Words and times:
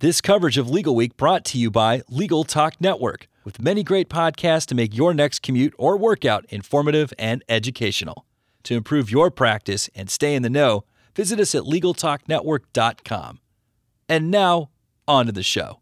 This 0.00 0.22
coverage 0.22 0.56
of 0.56 0.70
Legal 0.70 0.96
Week 0.96 1.14
brought 1.18 1.44
to 1.44 1.58
you 1.58 1.70
by 1.70 2.00
Legal 2.08 2.42
Talk 2.42 2.80
Network, 2.80 3.28
with 3.44 3.60
many 3.60 3.82
great 3.82 4.08
podcasts 4.08 4.64
to 4.68 4.74
make 4.74 4.96
your 4.96 5.12
next 5.12 5.42
commute 5.42 5.74
or 5.76 5.98
workout 5.98 6.46
informative 6.48 7.12
and 7.18 7.44
educational. 7.50 8.24
To 8.62 8.76
improve 8.76 9.10
your 9.10 9.30
practice 9.30 9.90
and 9.94 10.08
stay 10.08 10.34
in 10.34 10.40
the 10.42 10.48
know, 10.48 10.84
visit 11.14 11.38
us 11.38 11.54
at 11.54 11.64
LegalTalkNetwork.com. 11.64 13.40
And 14.08 14.30
now, 14.30 14.70
on 15.06 15.26
to 15.26 15.32
the 15.32 15.42
show. 15.42 15.80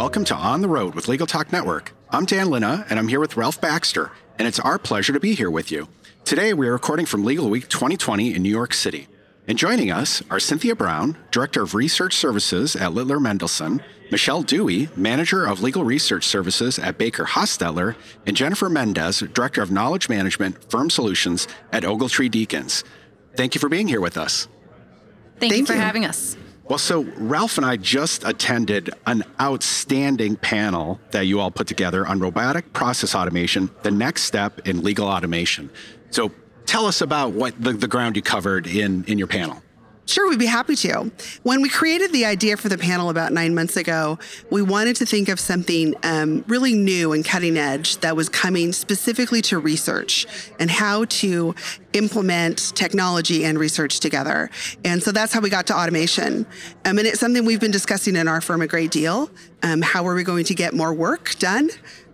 Welcome 0.00 0.24
to 0.24 0.34
On 0.34 0.62
the 0.62 0.66
Road 0.66 0.94
with 0.94 1.08
Legal 1.08 1.26
Talk 1.26 1.52
Network. 1.52 1.92
I'm 2.08 2.24
Dan 2.24 2.48
Linna, 2.48 2.86
and 2.88 2.98
I'm 2.98 3.08
here 3.08 3.20
with 3.20 3.36
Ralph 3.36 3.60
Baxter, 3.60 4.10
and 4.38 4.48
it's 4.48 4.58
our 4.58 4.78
pleasure 4.78 5.12
to 5.12 5.20
be 5.20 5.34
here 5.34 5.50
with 5.50 5.70
you. 5.70 5.88
Today, 6.24 6.54
we 6.54 6.68
are 6.68 6.72
recording 6.72 7.04
from 7.04 7.22
Legal 7.22 7.50
Week 7.50 7.68
2020 7.68 8.34
in 8.34 8.42
New 8.42 8.48
York 8.48 8.72
City. 8.72 9.08
And 9.46 9.58
joining 9.58 9.90
us 9.90 10.22
are 10.30 10.40
Cynthia 10.40 10.74
Brown, 10.74 11.18
Director 11.30 11.60
of 11.60 11.74
Research 11.74 12.14
Services 12.14 12.74
at 12.74 12.94
Littler 12.94 13.18
Mendelson, 13.18 13.84
Michelle 14.10 14.40
Dewey, 14.42 14.88
Manager 14.96 15.44
of 15.44 15.60
Legal 15.60 15.84
Research 15.84 16.24
Services 16.24 16.78
at 16.78 16.96
Baker 16.96 17.26
Hostetler, 17.26 17.94
and 18.24 18.34
Jennifer 18.34 18.70
Mendez, 18.70 19.20
Director 19.34 19.60
of 19.60 19.70
Knowledge 19.70 20.08
Management 20.08 20.70
Firm 20.70 20.88
Solutions 20.88 21.46
at 21.74 21.82
Ogletree 21.82 22.30
Deakins. 22.30 22.84
Thank 23.36 23.54
you 23.54 23.58
for 23.58 23.68
being 23.68 23.86
here 23.86 24.00
with 24.00 24.16
us. 24.16 24.48
Thank, 25.38 25.52
Thank 25.52 25.60
you 25.60 25.66
for 25.66 25.74
you. 25.74 25.80
having 25.80 26.06
us. 26.06 26.38
Well, 26.70 26.78
so 26.78 27.02
Ralph 27.16 27.56
and 27.56 27.66
I 27.66 27.74
just 27.74 28.22
attended 28.22 28.90
an 29.04 29.24
outstanding 29.40 30.36
panel 30.36 31.00
that 31.10 31.26
you 31.26 31.40
all 31.40 31.50
put 31.50 31.66
together 31.66 32.06
on 32.06 32.20
robotic 32.20 32.72
process 32.72 33.12
automation, 33.12 33.70
the 33.82 33.90
next 33.90 34.22
step 34.22 34.68
in 34.68 34.84
legal 34.84 35.08
automation. 35.08 35.68
So 36.12 36.30
tell 36.66 36.86
us 36.86 37.00
about 37.00 37.32
what 37.32 37.60
the, 37.60 37.72
the 37.72 37.88
ground 37.88 38.14
you 38.14 38.22
covered 38.22 38.68
in, 38.68 39.04
in 39.06 39.18
your 39.18 39.26
panel. 39.26 39.60
Sure, 40.06 40.28
we'd 40.28 40.40
be 40.40 40.46
happy 40.46 40.74
to. 40.74 41.12
When 41.44 41.62
we 41.62 41.68
created 41.68 42.12
the 42.12 42.24
idea 42.24 42.56
for 42.56 42.68
the 42.68 42.78
panel 42.78 43.10
about 43.10 43.32
nine 43.32 43.54
months 43.54 43.76
ago, 43.76 44.18
we 44.50 44.60
wanted 44.60 44.96
to 44.96 45.06
think 45.06 45.28
of 45.28 45.38
something 45.38 45.94
um, 46.02 46.44
really 46.48 46.74
new 46.74 47.12
and 47.12 47.24
cutting 47.24 47.56
edge 47.56 47.98
that 47.98 48.16
was 48.16 48.28
coming 48.28 48.72
specifically 48.72 49.40
to 49.42 49.58
research 49.58 50.26
and 50.58 50.68
how 50.68 51.04
to 51.04 51.54
implement 51.92 52.72
technology 52.74 53.44
and 53.44 53.58
research 53.58 54.00
together. 54.00 54.50
And 54.84 55.00
so 55.00 55.12
that's 55.12 55.32
how 55.32 55.40
we 55.40 55.50
got 55.50 55.68
to 55.68 55.78
automation. 55.78 56.44
Um, 56.84 56.98
and 56.98 57.06
it's 57.06 57.20
something 57.20 57.44
we've 57.44 57.60
been 57.60 57.70
discussing 57.70 58.16
in 58.16 58.26
our 58.26 58.40
firm 58.40 58.62
a 58.62 58.66
great 58.66 58.90
deal. 58.90 59.30
Um, 59.62 59.80
how 59.80 60.06
are 60.08 60.14
we 60.14 60.24
going 60.24 60.44
to 60.46 60.54
get 60.54 60.74
more 60.74 60.92
work 60.92 61.36
done 61.38 61.70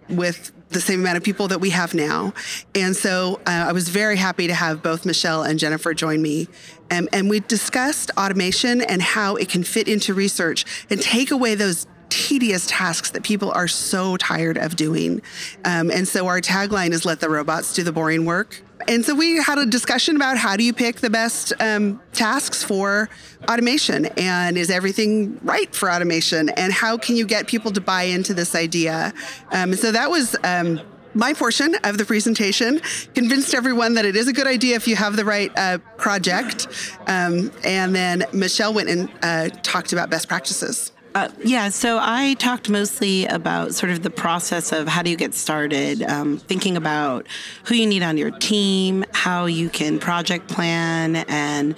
with 0.09 0.53
the 0.71 0.81
same 0.81 1.01
amount 1.01 1.17
of 1.17 1.23
people 1.23 1.49
that 1.49 1.61
we 1.61 1.71
have 1.71 1.95
now. 1.95 2.35
And 2.75 2.97
so 2.97 3.41
uh, 3.47 3.67
I 3.69 3.73
was 3.73 3.89
very 3.89 4.17
happy 4.17 4.47
to 4.47 4.55
have 4.55 4.83
both 4.83 5.07
Michelle 5.07 5.43
and 5.43 5.59
Jennifer 5.59 5.95
join 5.95 6.21
me. 6.21 6.49
Um, 6.91 7.09
and 7.13 7.31
we 7.31 7.41
discussed 7.41 8.11
automation 8.17 8.81
and 8.81 9.01
how 9.01 9.37
it 9.37 9.49
can 9.49 9.65
fit 9.65 9.89
into 9.89 10.15
research 10.15 10.65
and 10.91 11.01
take 11.01 11.31
away 11.31 11.55
those 11.55 11.87
tedious 12.17 12.67
tasks 12.67 13.11
that 13.11 13.23
people 13.23 13.53
are 13.53 13.69
so 13.69 14.17
tired 14.17 14.57
of 14.57 14.75
doing. 14.75 15.21
Um, 15.67 15.91
and 15.91 16.09
so 16.09 16.27
our 16.29 16.41
tagline 16.41 16.93
is 16.93 17.05
let 17.05 17.21
the 17.21 17.29
robots 17.29 17.75
do 17.75 17.83
the 17.83 17.93
boring 17.93 18.25
work. 18.25 18.63
And 18.89 19.05
so 19.05 19.15
we 19.15 19.37
had 19.37 19.59
a 19.59 19.67
discussion 19.67 20.17
about 20.17 20.39
how 20.39 20.57
do 20.57 20.65
you 20.65 20.73
pick 20.73 20.97
the 21.01 21.11
best 21.11 21.53
um, 21.61 22.01
tasks 22.13 22.65
for 22.65 23.11
automation 23.51 24.07
and 24.17 24.57
is 24.57 24.71
everything 24.71 25.39
right 25.43 25.75
for 25.75 25.91
automation 25.91 26.49
and 26.49 26.73
how 26.73 26.97
can 26.97 27.17
you 27.17 27.27
get 27.27 27.49
people 27.49 27.71
to 27.73 27.83
buy 27.83 28.05
into 28.05 28.33
this 28.33 28.55
idea? 28.55 29.13
Um, 29.53 29.75
so 29.75 29.93
that 29.93 30.11
was. 30.11 30.37
Um, 30.43 30.81
my 31.15 31.33
portion 31.33 31.75
of 31.83 31.97
the 31.97 32.05
presentation 32.05 32.79
convinced 33.15 33.55
everyone 33.55 33.95
that 33.95 34.05
it 34.05 34.17
is 34.17 34.29
a 34.29 34.35
good 34.35 34.47
idea 34.47 34.77
if 34.77 34.87
you 34.87 34.97
have 34.97 35.17
the 35.17 35.25
right 35.25 35.51
uh, 35.57 35.79
project. 35.97 36.67
Um, 37.07 37.51
and 37.65 37.95
then 37.95 38.25
Michelle 38.35 38.75
went 38.75 38.91
and 38.91 39.11
uh, 39.23 39.49
talked 39.63 39.95
about 39.95 40.11
best 40.11 40.29
practices. 40.29 40.93
Uh, 41.17 41.31
yeah, 41.43 41.71
so 41.71 41.99
I 41.99 42.35
talked 42.35 42.69
mostly 42.69 43.25
about 43.25 43.75
sort 43.75 43.91
of 43.91 44.03
the 44.03 44.11
process 44.11 44.71
of 44.71 44.87
how 44.87 45.01
do 45.01 45.09
you 45.09 45.17
get 45.17 45.33
started, 45.33 46.03
um, 46.03 46.37
thinking 46.37 46.77
about 46.77 47.27
who 47.65 47.75
you 47.75 47.87
need 47.87 48.03
on 48.03 48.19
your 48.19 48.31
team, 48.33 49.03
how 49.15 49.47
you 49.47 49.71
can 49.71 49.99
project 49.99 50.47
plan 50.47 51.17
and 51.27 51.75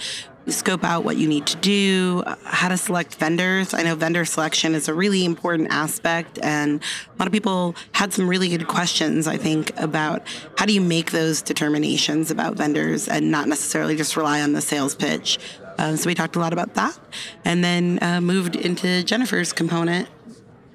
scope 0.49 0.83
out 0.83 1.05
what 1.05 1.19
you 1.19 1.29
need 1.29 1.47
to 1.47 1.57
do, 1.59 2.25
uh, 2.27 2.35
how 2.43 2.69
to 2.69 2.77
select 2.77 3.15
vendors. 3.15 3.75
I 3.75 3.85
know 3.85 3.95
vendor 3.95 4.25
selection 4.25 4.75
is 4.75 4.89
a 4.89 4.95
really 4.95 5.25
important 5.25 5.69
aspect, 5.71 6.41
and 6.43 6.83
a 6.83 7.19
lot 7.21 7.29
of 7.29 7.33
people 7.33 7.77
had 7.93 8.13
some 8.13 8.29
really 8.29 8.49
good 8.49 8.67
questions, 8.67 9.29
I 9.29 9.37
think, 9.37 9.71
about 9.79 10.27
how 10.57 10.67
do 10.67 10.73
you 10.73 10.81
make 10.81 11.13
those 11.13 11.43
determinations 11.43 12.33
about 12.33 12.57
vendors 12.57 13.07
and 13.07 13.31
not 13.31 13.47
necessarily 13.47 13.95
just 13.95 14.17
rely 14.17 14.43
on 14.43 14.53
the 14.53 14.61
sales 14.61 14.97
pitch. 14.97 15.39
Uh, 15.79 15.97
so 15.97 16.09
we 16.09 16.15
talked 16.15 16.37
a 16.37 16.41
lot 16.41 16.53
about 16.53 16.75
that, 16.75 16.99
and 17.45 17.63
then 17.63 17.99
uh, 18.03 18.21
moved 18.21 18.57
into 18.57 19.03
Jennifer's 19.05 19.53
component. 19.53 20.09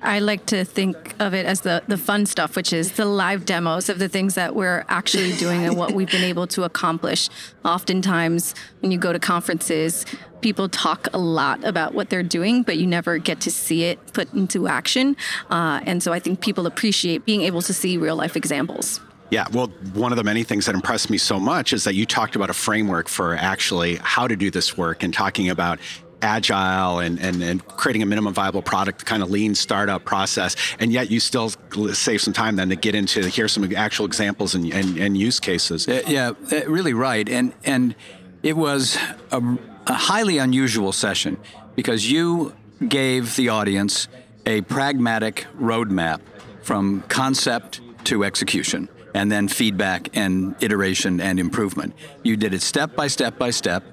I 0.01 0.19
like 0.19 0.45
to 0.47 0.65
think 0.65 1.15
of 1.21 1.33
it 1.33 1.45
as 1.45 1.61
the, 1.61 1.81
the 1.87 1.97
fun 1.97 2.25
stuff, 2.25 2.57
which 2.57 2.73
is 2.73 2.93
the 2.93 3.05
live 3.05 3.45
demos 3.45 3.87
of 3.87 3.99
the 3.99 4.09
things 4.09 4.35
that 4.35 4.53
we're 4.53 4.83
actually 4.89 5.31
doing 5.37 5.63
and 5.63 5.77
what 5.77 5.93
we've 5.93 6.11
been 6.11 6.25
able 6.25 6.45
to 6.47 6.63
accomplish. 6.63 7.29
Oftentimes, 7.63 8.53
when 8.81 8.91
you 8.91 8.97
go 8.97 9.13
to 9.13 9.19
conferences, 9.19 10.05
people 10.41 10.67
talk 10.67 11.07
a 11.13 11.17
lot 11.17 11.63
about 11.63 11.93
what 11.93 12.09
they're 12.09 12.21
doing, 12.21 12.63
but 12.63 12.77
you 12.77 12.85
never 12.85 13.17
get 13.17 13.39
to 13.41 13.51
see 13.51 13.85
it 13.85 14.11
put 14.11 14.31
into 14.33 14.67
action. 14.67 15.15
Uh, 15.49 15.79
and 15.85 16.03
so 16.03 16.11
I 16.11 16.19
think 16.19 16.41
people 16.41 16.67
appreciate 16.67 17.25
being 17.25 17.41
able 17.41 17.61
to 17.61 17.73
see 17.73 17.97
real 17.97 18.17
life 18.17 18.35
examples. 18.35 18.99
Yeah, 19.33 19.47
well, 19.51 19.69
one 19.95 20.11
of 20.11 20.17
the 20.17 20.23
many 20.23 20.43
things 20.43 20.67
that 20.67 20.75
impressed 20.75 21.09
me 21.09 21.17
so 21.17 21.39
much 21.39 21.73
is 21.73 21.85
that 21.85 21.95
you 21.95 22.05
talked 22.05 22.35
about 22.35 22.51
a 22.51 22.53
framework 22.53 23.07
for 23.07 23.33
actually 23.33 23.95
how 23.95 24.27
to 24.27 24.35
do 24.35 24.51
this 24.51 24.77
work 24.77 25.01
and 25.01 25.11
talking 25.11 25.49
about 25.49 25.79
agile 26.21 26.99
and, 26.99 27.19
and, 27.19 27.41
and 27.41 27.65
creating 27.65 28.03
a 28.03 28.05
minimum 28.05 28.31
viable 28.31 28.61
product 28.61 29.07
kind 29.07 29.23
of 29.23 29.31
lean 29.31 29.55
startup 29.55 30.05
process. 30.05 30.55
And 30.77 30.93
yet 30.93 31.09
you 31.09 31.19
still 31.19 31.49
save 31.93 32.21
some 32.21 32.31
time 32.31 32.57
then 32.57 32.69
to 32.69 32.75
get 32.75 32.93
into 32.93 33.27
here's 33.27 33.51
some 33.51 33.75
actual 33.75 34.05
examples 34.05 34.53
and, 34.53 34.71
and, 34.71 34.99
and 34.99 35.17
use 35.17 35.39
cases. 35.39 35.87
Uh, 35.87 36.03
yeah, 36.05 36.33
uh, 36.51 36.69
really 36.69 36.93
right. 36.93 37.27
And 37.27 37.53
and 37.63 37.95
it 38.43 38.55
was 38.55 38.99
a, 39.31 39.41
a 39.87 39.93
highly 39.93 40.37
unusual 40.37 40.91
session 40.91 41.37
because 41.75 42.11
you 42.11 42.53
gave 42.87 43.35
the 43.35 43.49
audience 43.49 44.07
a 44.45 44.61
pragmatic 44.61 45.47
roadmap 45.59 46.21
from 46.61 47.01
concept 47.09 47.81
to 48.03 48.23
execution 48.23 48.89
and 49.13 49.31
then 49.31 49.47
feedback 49.47 50.09
and 50.15 50.55
iteration 50.61 51.21
and 51.21 51.39
improvement. 51.39 51.93
You 52.23 52.37
did 52.37 52.53
it 52.53 52.61
step 52.61 52.95
by 52.95 53.07
step 53.07 53.37
by 53.37 53.51
step. 53.51 53.83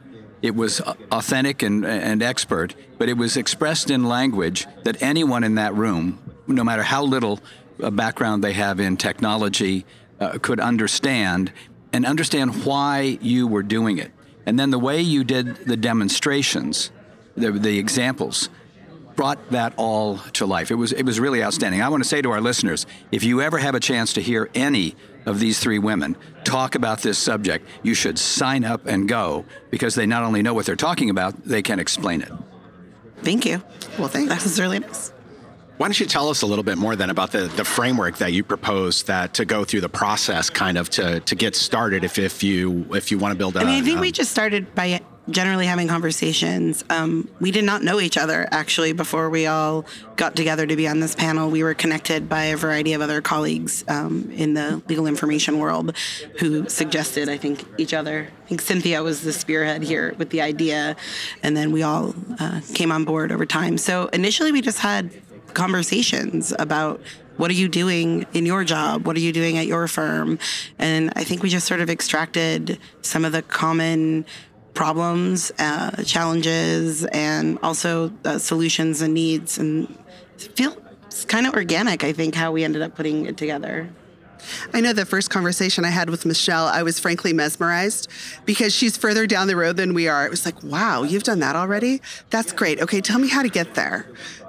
It 0.43 0.55
was 0.55 0.81
authentic 0.81 1.63
and, 1.63 1.85
and 1.85 2.23
expert, 2.23 2.75
but 2.99 3.09
it 3.09 3.19
was 3.19 3.37
expressed 3.37 3.91
in 3.91 4.05
language 4.05 4.67
that 4.85 5.03
anyone 5.03 5.45
in 5.45 5.57
that 5.57 5.75
room, 5.75 6.19
no 6.47 6.65
matter 6.65 6.83
how 6.83 7.05
little 7.05 7.41
uh, 7.83 7.91
background 7.91 8.43
they 8.43 8.55
have 8.55 8.81
in 8.81 8.97
technology, 8.97 9.85
uh, 10.19 10.39
could 10.39 10.59
understand 10.59 11.53
and 11.93 12.07
understand 12.07 12.65
why 12.65 13.19
you 13.21 13.47
were 13.47 13.63
doing 13.63 13.99
it. 13.99 14.13
And 14.47 14.59
then 14.59 14.71
the 14.71 14.79
way 14.79 15.01
you 15.01 15.25
did 15.25 15.57
the 15.67 15.77
demonstrations, 15.77 16.91
the, 17.37 17.53
the 17.53 17.79
examples, 17.79 18.49
brought 19.17 19.51
that 19.51 19.75
all 19.77 20.17
to 20.33 20.47
life. 20.47 20.71
It 20.71 20.77
was 20.77 20.93
it 20.93 21.03
was 21.03 21.21
really 21.21 21.45
outstanding. 21.45 21.83
I 21.83 21.89
want 21.91 22.03
to 22.03 22.09
say 22.09 22.23
to 22.23 22.31
our 22.31 22.41
listeners, 22.41 22.87
if 23.13 23.23
you 23.23 23.43
ever 23.43 23.59
have 23.59 23.75
a 23.75 23.81
chance 23.81 24.15
to 24.15 24.23
hear 24.23 24.49
any 24.55 24.95
of 25.27 25.41
these 25.41 25.59
three 25.59 25.79
women 25.79 26.17
talk 26.45 26.75
about 26.75 27.01
this 27.03 27.19
subject, 27.19 27.67
you 27.83 27.95
should 27.95 28.19
sign 28.19 28.65
up 28.65 28.87
and 28.87 29.09
go 29.09 29.45
because 29.71 29.95
they 29.95 30.07
not 30.07 30.23
only 30.23 30.43
know 30.43 30.55
what 30.55 30.67
they're 30.67 30.77
talking 30.77 31.11
about, 31.11 31.45
they 31.45 31.63
can 31.63 31.79
explain 31.79 32.23
it. 32.23 32.33
Thank 33.23 33.45
you. 33.45 33.63
Well, 33.99 34.09
thanks. 34.09 34.29
That 34.33 34.43
was 34.43 34.59
really 34.59 34.79
nice. 34.79 35.13
Why 35.77 35.87
don't 35.87 35.99
you 35.99 36.05
tell 36.05 36.29
us 36.29 36.43
a 36.43 36.47
little 36.47 36.63
bit 36.63 36.77
more 36.77 36.95
then 36.95 37.09
about 37.09 37.33
the, 37.33 37.49
the 37.57 37.65
framework 37.65 38.19
that 38.19 38.35
you 38.35 38.45
proposed 38.45 39.07
that 39.07 39.33
to 39.35 39.47
go 39.47 39.65
through 39.65 39.81
the 39.81 39.89
process 39.89 40.51
kind 40.51 40.77
of 40.77 40.91
to, 40.91 41.21
to 41.21 41.35
get 41.35 41.57
started 41.57 42.05
if, 42.05 42.19
if 42.19 42.43
you 42.43 42.87
if 42.95 43.11
you 43.11 43.19
want 43.19 43.33
to 43.33 43.39
build 43.39 43.57
a 43.57 43.61
I 43.61 43.65
mean, 43.65 43.83
I 43.83 43.87
think 43.87 43.97
um, 43.97 44.01
we 44.03 44.13
just 44.13 44.31
started 44.31 44.75
by 44.75 45.01
generally 45.31 45.67
having 45.67 45.89
conversations. 45.89 46.85
Um, 46.91 47.29
we 47.41 47.51
did 47.51 47.65
not 47.65 47.83
know 47.83 48.01
each 48.01 48.17
other 48.17 48.49
actually 48.51 48.93
before 48.93 49.31
we 49.31 49.47
all 49.47 49.85
got 50.17 50.37
together 50.37 50.67
to 50.67 50.77
be 50.77 50.87
on 50.87 51.01
this 51.01 51.15
panel. 51.15 51.51
We 51.51 51.63
were 51.63 51.75
connected 51.75 52.29
by 52.29 52.45
a 52.45 52.57
variety 52.57 52.93
of 52.93 53.01
other 53.01 53.21
colleagues 53.21 53.85
um, 53.89 54.31
in 54.35 54.55
the 54.55 54.83
legal 54.89 55.07
information 55.07 55.59
world 55.59 55.97
who 56.39 56.69
suggested, 56.69 57.29
I 57.29 57.37
think, 57.37 57.65
each 57.79 57.95
other. 57.95 58.29
I 58.45 58.49
think 58.49 58.61
Cynthia 58.61 59.03
was 59.03 59.23
the 59.23 59.33
spearhead 59.33 59.83
here 59.83 60.15
with 60.19 60.31
the 60.31 60.43
idea, 60.43 60.97
and 61.43 61.57
then 61.57 61.73
we 61.73 61.83
all 61.83 62.15
uh, 62.39 62.61
came 62.75 62.93
on 62.93 63.05
board 63.05 63.33
over 63.33 63.47
time. 63.47 63.79
So 63.79 64.07
initially, 64.09 64.53
we 64.53 64.61
just 64.61 64.79
had 64.79 65.11
conversations 65.55 66.53
about 66.59 67.01
what 67.37 67.51
are 67.51 67.55
you 67.55 67.69
doing 67.69 68.27
in 68.35 68.45
your 68.45 68.65
job? 68.65 69.07
What 69.07 69.17
are 69.17 69.21
you 69.21 69.33
doing 69.33 69.57
at 69.57 69.67
your 69.67 69.89
firm? 69.89 70.39
And 70.79 71.11
I 71.17 71.25
think 71.25 71.43
we 71.43 71.49
just 71.49 71.67
sort 71.67 71.81
of 71.81 71.89
extracted 71.89 72.79
some 73.01 73.25
of 73.25 73.33
the 73.33 73.41
common 73.41 74.27
problems, 74.75 75.53
uh, 75.59 76.03
challenges, 76.05 77.05
and 77.07 77.59
also 77.63 78.13
uh, 78.25 78.39
solutions 78.39 79.03
and 79.03 79.15
needs. 79.15 79.59
And 79.59 79.99
feel 80.37 80.77
kind 81.27 81.47
of 81.47 81.55
organic, 81.55 82.05
I 82.05 82.13
think, 82.13 82.35
how 82.35 82.53
we 82.53 82.65
ended 82.65 82.83
up 82.83 82.95
putting 82.95 83.27
it 83.27 83.37
together. 83.37 83.91
I 84.73 84.81
know 84.81 84.93
the 84.93 85.05
first 85.05 85.31
conversation 85.31 85.85
I 85.85 85.91
had 85.91 86.09
with 86.09 86.25
Michelle, 86.25 86.67
I 86.67 86.83
was 86.83 86.99
frankly 86.99 87.33
mesmerized 87.33 88.09
because 88.47 88.75
she's 88.75 88.97
further 88.97 89.27
down 89.27 89.49
the 89.49 89.57
road 89.57 89.77
than 89.77 89.93
we 89.93 90.09
are. 90.09 90.25
It 90.25 90.31
was 90.31 90.47
like, 90.47 90.63
wow, 90.63 91.03
you've 91.03 91.25
done 91.25 91.41
that 91.41 91.57
already? 91.57 92.01
That's 92.31 92.53
great. 92.53 92.81
Okay, 92.81 93.01
tell 93.01 93.19
me 93.19 93.29
how 93.29 93.43
to 93.43 93.51
get 93.51 93.75
there. 93.75 94.07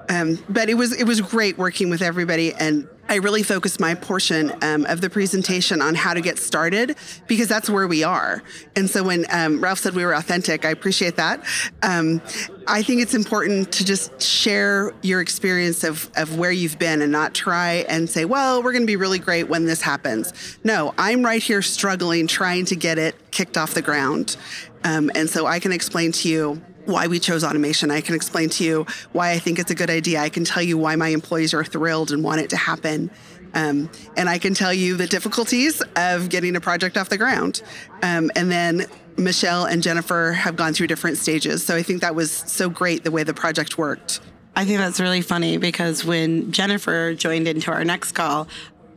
Um, 0.10 0.40
but 0.50 0.70
it 0.70 0.76
was 0.76 0.94
it 1.00 1.06
was 1.06 1.22
great 1.22 1.58
working 1.58 1.90
with 1.90 2.02
everybody, 2.02 2.54
and 2.54 2.88
I 3.12 3.16
really 3.16 3.44
focused 3.44 3.82
my 3.82 3.94
portion 3.94 4.54
um, 4.62 4.86
of 4.86 5.02
the 5.02 5.10
presentation 5.10 5.82
on 5.82 5.96
how 5.96 6.14
to 6.14 6.22
get 6.22 6.40
started 6.40 6.96
because 7.28 7.50
that's 7.50 7.70
where 7.70 7.86
we 7.86 8.06
are. 8.06 8.42
And 8.78 8.90
so 8.90 9.04
when 9.04 9.26
um, 9.30 9.60
Ralph 9.60 9.80
said 9.80 9.96
we 9.96 10.06
were 10.06 10.14
authentic, 10.14 10.64
I 10.64 10.70
appreciate 10.70 11.18
that. 11.18 11.44
Um, 11.84 12.22
I 12.68 12.82
think 12.82 13.02
it's 13.02 13.14
important 13.14 13.74
to 13.74 13.84
just 13.84 14.22
share 14.22 14.94
your 15.02 15.20
experience 15.20 15.84
of, 15.84 16.10
of 16.16 16.40
where 16.40 16.54
you've 16.54 16.80
been 16.80 17.02
and 17.02 17.12
not 17.12 17.34
try 17.34 17.86
and 17.90 18.10
say, 18.10 18.24
well, 18.24 18.64
we're 18.64 18.72
going 18.72 18.84
to 18.84 18.88
be 18.88 18.96
really 18.96 19.20
great 19.20 19.50
when 19.50 19.66
this 19.66 19.82
happens. 19.82 20.58
No, 20.64 20.94
I'm 20.98 21.22
right 21.22 21.44
here 21.44 21.62
struggling, 21.62 22.28
trying 22.28 22.64
to 22.68 22.78
get 22.78 22.98
it 22.98 23.18
kicked 23.32 23.58
off 23.58 23.74
the 23.74 23.82
ground. 23.82 24.38
Um, 24.86 25.12
and 25.16 25.30
so 25.30 25.48
I 25.48 25.60
can 25.60 25.74
explain 25.74 26.14
to 26.14 26.30
you 26.30 26.62
why 26.86 27.08
we 27.08 27.20
chose 27.20 27.44
automation. 27.44 27.92
I 27.92 28.02
can 28.02 28.16
explain 28.16 28.50
to 28.50 28.64
you 28.64 28.86
why 29.12 29.32
I 29.32 29.40
think 29.40 29.60
it's 29.60 29.72
a 29.72 29.76
good 29.76 29.90
idea. 29.90 30.20
I 30.20 30.30
can 30.30 30.44
tell 30.44 30.64
you 30.64 30.78
why 30.78 30.96
my 30.96 31.10
employees 31.10 31.54
are 31.54 31.64
thrilled 31.64 32.12
and 32.12 32.24
want 32.24 32.42
it 32.42 32.50
to 32.52 32.58
happen. 32.58 33.12
Um, 33.54 33.90
and 34.16 34.30
I 34.30 34.38
can 34.38 34.54
tell 34.54 34.74
you 34.74 34.96
the 34.96 35.08
difficulties 35.08 35.82
of 35.96 36.30
getting 36.30 36.56
a 36.56 36.62
project 36.62 36.98
off 36.98 37.10
the 37.10 37.18
ground. 37.18 37.62
Um, 38.02 38.32
and 38.36 38.52
then 38.52 38.86
Michelle 39.18 39.66
and 39.66 39.84
Jennifer 39.84 40.32
have 40.32 40.56
gone 40.56 40.74
through 40.74 40.88
different 40.88 41.18
stages. 41.18 41.64
So 41.66 41.76
I 41.76 41.84
think 41.84 42.02
that 42.02 42.16
was 42.16 42.32
so 42.32 42.70
great 42.70 43.04
the 43.04 43.12
way 43.12 43.24
the 43.24 43.34
project 43.34 43.78
worked. 43.78 44.22
I 44.56 44.66
think 44.66 44.80
that's 44.80 45.00
really 45.00 45.22
funny 45.22 45.58
because 45.58 46.04
when 46.04 46.52
Jennifer 46.52 47.14
joined 47.14 47.48
into 47.48 47.72
our 47.72 47.86
next 47.86 48.14
call, 48.14 48.48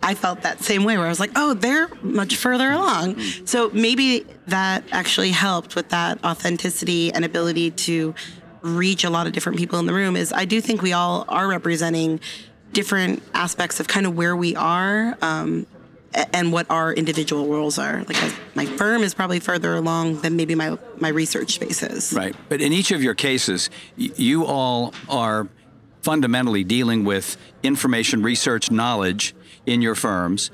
I 0.04 0.14
felt 0.14 0.42
that 0.42 0.62
same 0.62 0.84
way 0.84 0.98
where 0.98 1.06
I 1.06 1.08
was 1.08 1.18
like, 1.18 1.32
oh, 1.34 1.54
they're 1.54 1.88
much 2.02 2.36
further 2.36 2.70
along. 2.70 3.18
So 3.46 3.70
maybe 3.70 4.26
that 4.48 4.84
actually 4.92 5.30
helped 5.30 5.74
with 5.74 5.88
that 5.88 6.22
authenticity 6.22 7.10
and 7.10 7.24
ability 7.24 7.70
to 7.70 8.14
reach 8.60 9.04
a 9.04 9.10
lot 9.10 9.26
of 9.26 9.32
different 9.32 9.58
people 9.58 9.78
in 9.78 9.86
the 9.86 9.94
room 9.94 10.14
is 10.14 10.32
I 10.32 10.44
do 10.44 10.60
think 10.60 10.82
we 10.82 10.92
all 10.92 11.24
are 11.28 11.48
representing 11.48 12.20
different 12.72 13.22
aspects 13.32 13.80
of 13.80 13.88
kind 13.88 14.04
of 14.04 14.14
where 14.14 14.36
we 14.36 14.54
are 14.56 15.16
um, 15.22 15.66
and 16.32 16.52
what 16.52 16.66
our 16.70 16.92
individual 16.92 17.46
roles 17.46 17.78
are. 17.78 18.04
Like 18.04 18.34
my 18.54 18.66
firm 18.66 19.02
is 19.02 19.14
probably 19.14 19.40
further 19.40 19.74
along 19.74 20.20
than 20.20 20.36
maybe 20.36 20.54
my 20.54 20.78
my 20.98 21.08
research 21.08 21.54
space 21.54 21.82
is. 21.82 22.12
Right. 22.12 22.34
But 22.48 22.60
in 22.60 22.72
each 22.72 22.90
of 22.90 23.02
your 23.02 23.14
cases, 23.14 23.70
you 23.96 24.44
all 24.44 24.94
are 25.08 25.48
fundamentally 26.04 26.62
dealing 26.62 27.02
with 27.02 27.38
information 27.62 28.22
research 28.22 28.70
knowledge 28.70 29.34
in 29.64 29.80
your 29.80 29.94
firms, 29.94 30.50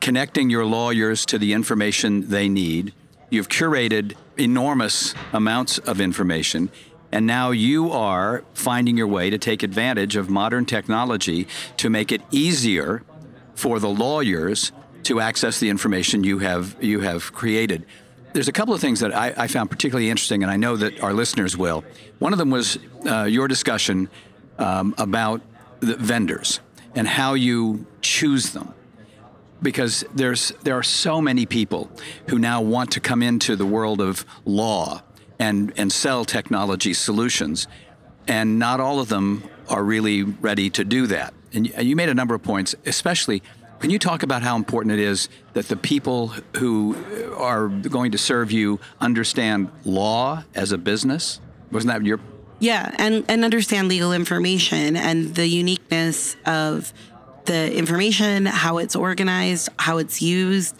connecting 0.00 0.48
your 0.48 0.64
lawyers 0.64 1.26
to 1.26 1.38
the 1.38 1.52
information 1.52 2.30
they 2.30 2.48
need. 2.48 2.94
You've 3.28 3.48
curated 3.48 4.14
enormous 4.38 5.14
amounts 5.34 5.76
of 5.78 6.00
information, 6.00 6.70
and 7.12 7.26
now 7.26 7.50
you 7.50 7.92
are 7.92 8.42
finding 8.54 8.96
your 8.96 9.06
way 9.06 9.28
to 9.28 9.36
take 9.36 9.62
advantage 9.62 10.16
of 10.16 10.30
modern 10.30 10.64
technology 10.64 11.46
to 11.76 11.90
make 11.90 12.10
it 12.10 12.22
easier 12.30 13.02
for 13.54 13.78
the 13.78 13.90
lawyers 13.90 14.72
to 15.02 15.20
access 15.20 15.60
the 15.60 15.68
information 15.68 16.24
you 16.24 16.38
have 16.38 16.76
you 16.80 17.00
have 17.00 17.32
created. 17.34 17.84
There's 18.32 18.48
a 18.48 18.52
couple 18.52 18.74
of 18.74 18.80
things 18.80 19.00
that 19.00 19.14
I, 19.14 19.32
I 19.36 19.46
found 19.46 19.70
particularly 19.70 20.10
interesting, 20.10 20.42
and 20.42 20.50
I 20.50 20.56
know 20.56 20.76
that 20.76 21.02
our 21.02 21.12
listeners 21.12 21.56
will. 21.56 21.84
One 22.18 22.32
of 22.32 22.38
them 22.38 22.50
was 22.50 22.78
uh, 23.06 23.24
your 23.24 23.48
discussion 23.48 24.08
um, 24.58 24.94
about 24.98 25.40
the 25.80 25.96
vendors 25.96 26.60
and 26.94 27.06
how 27.06 27.34
you 27.34 27.86
choose 28.00 28.50
them. 28.50 28.72
Because 29.62 30.04
there's 30.14 30.52
there 30.62 30.76
are 30.76 30.82
so 30.82 31.20
many 31.20 31.46
people 31.46 31.90
who 32.28 32.38
now 32.38 32.60
want 32.60 32.92
to 32.92 33.00
come 33.00 33.22
into 33.22 33.56
the 33.56 33.66
world 33.66 34.00
of 34.00 34.24
law 34.44 35.02
and 35.38 35.72
and 35.76 35.90
sell 35.90 36.24
technology 36.24 36.92
solutions 36.92 37.66
and 38.28 38.58
not 38.58 38.80
all 38.80 39.00
of 39.00 39.08
them 39.08 39.44
are 39.68 39.82
really 39.82 40.22
ready 40.22 40.68
to 40.70 40.84
do 40.84 41.06
that. 41.06 41.32
And 41.52 41.66
you 41.66 41.96
made 41.96 42.10
a 42.10 42.14
number 42.14 42.34
of 42.34 42.42
points 42.42 42.74
especially 42.84 43.42
can 43.78 43.90
you 43.90 43.98
talk 43.98 44.22
about 44.22 44.42
how 44.42 44.56
important 44.56 44.92
it 44.94 44.98
is 44.98 45.28
that 45.52 45.68
the 45.68 45.76
people 45.76 46.28
who 46.56 46.96
are 47.36 47.68
going 47.68 48.12
to 48.12 48.18
serve 48.18 48.50
you 48.50 48.80
understand 49.00 49.70
law 49.84 50.44
as 50.54 50.72
a 50.72 50.78
business? 50.78 51.40
Wasn't 51.70 51.92
that 51.92 52.04
your 52.04 52.18
yeah, 52.58 52.94
and, 52.98 53.24
and 53.28 53.44
understand 53.44 53.88
legal 53.88 54.12
information 54.12 54.96
and 54.96 55.34
the 55.34 55.46
uniqueness 55.46 56.36
of 56.46 56.92
the 57.44 57.72
information, 57.76 58.46
how 58.46 58.78
it's 58.78 58.96
organized, 58.96 59.68
how 59.78 59.98
it's 59.98 60.20
used, 60.20 60.76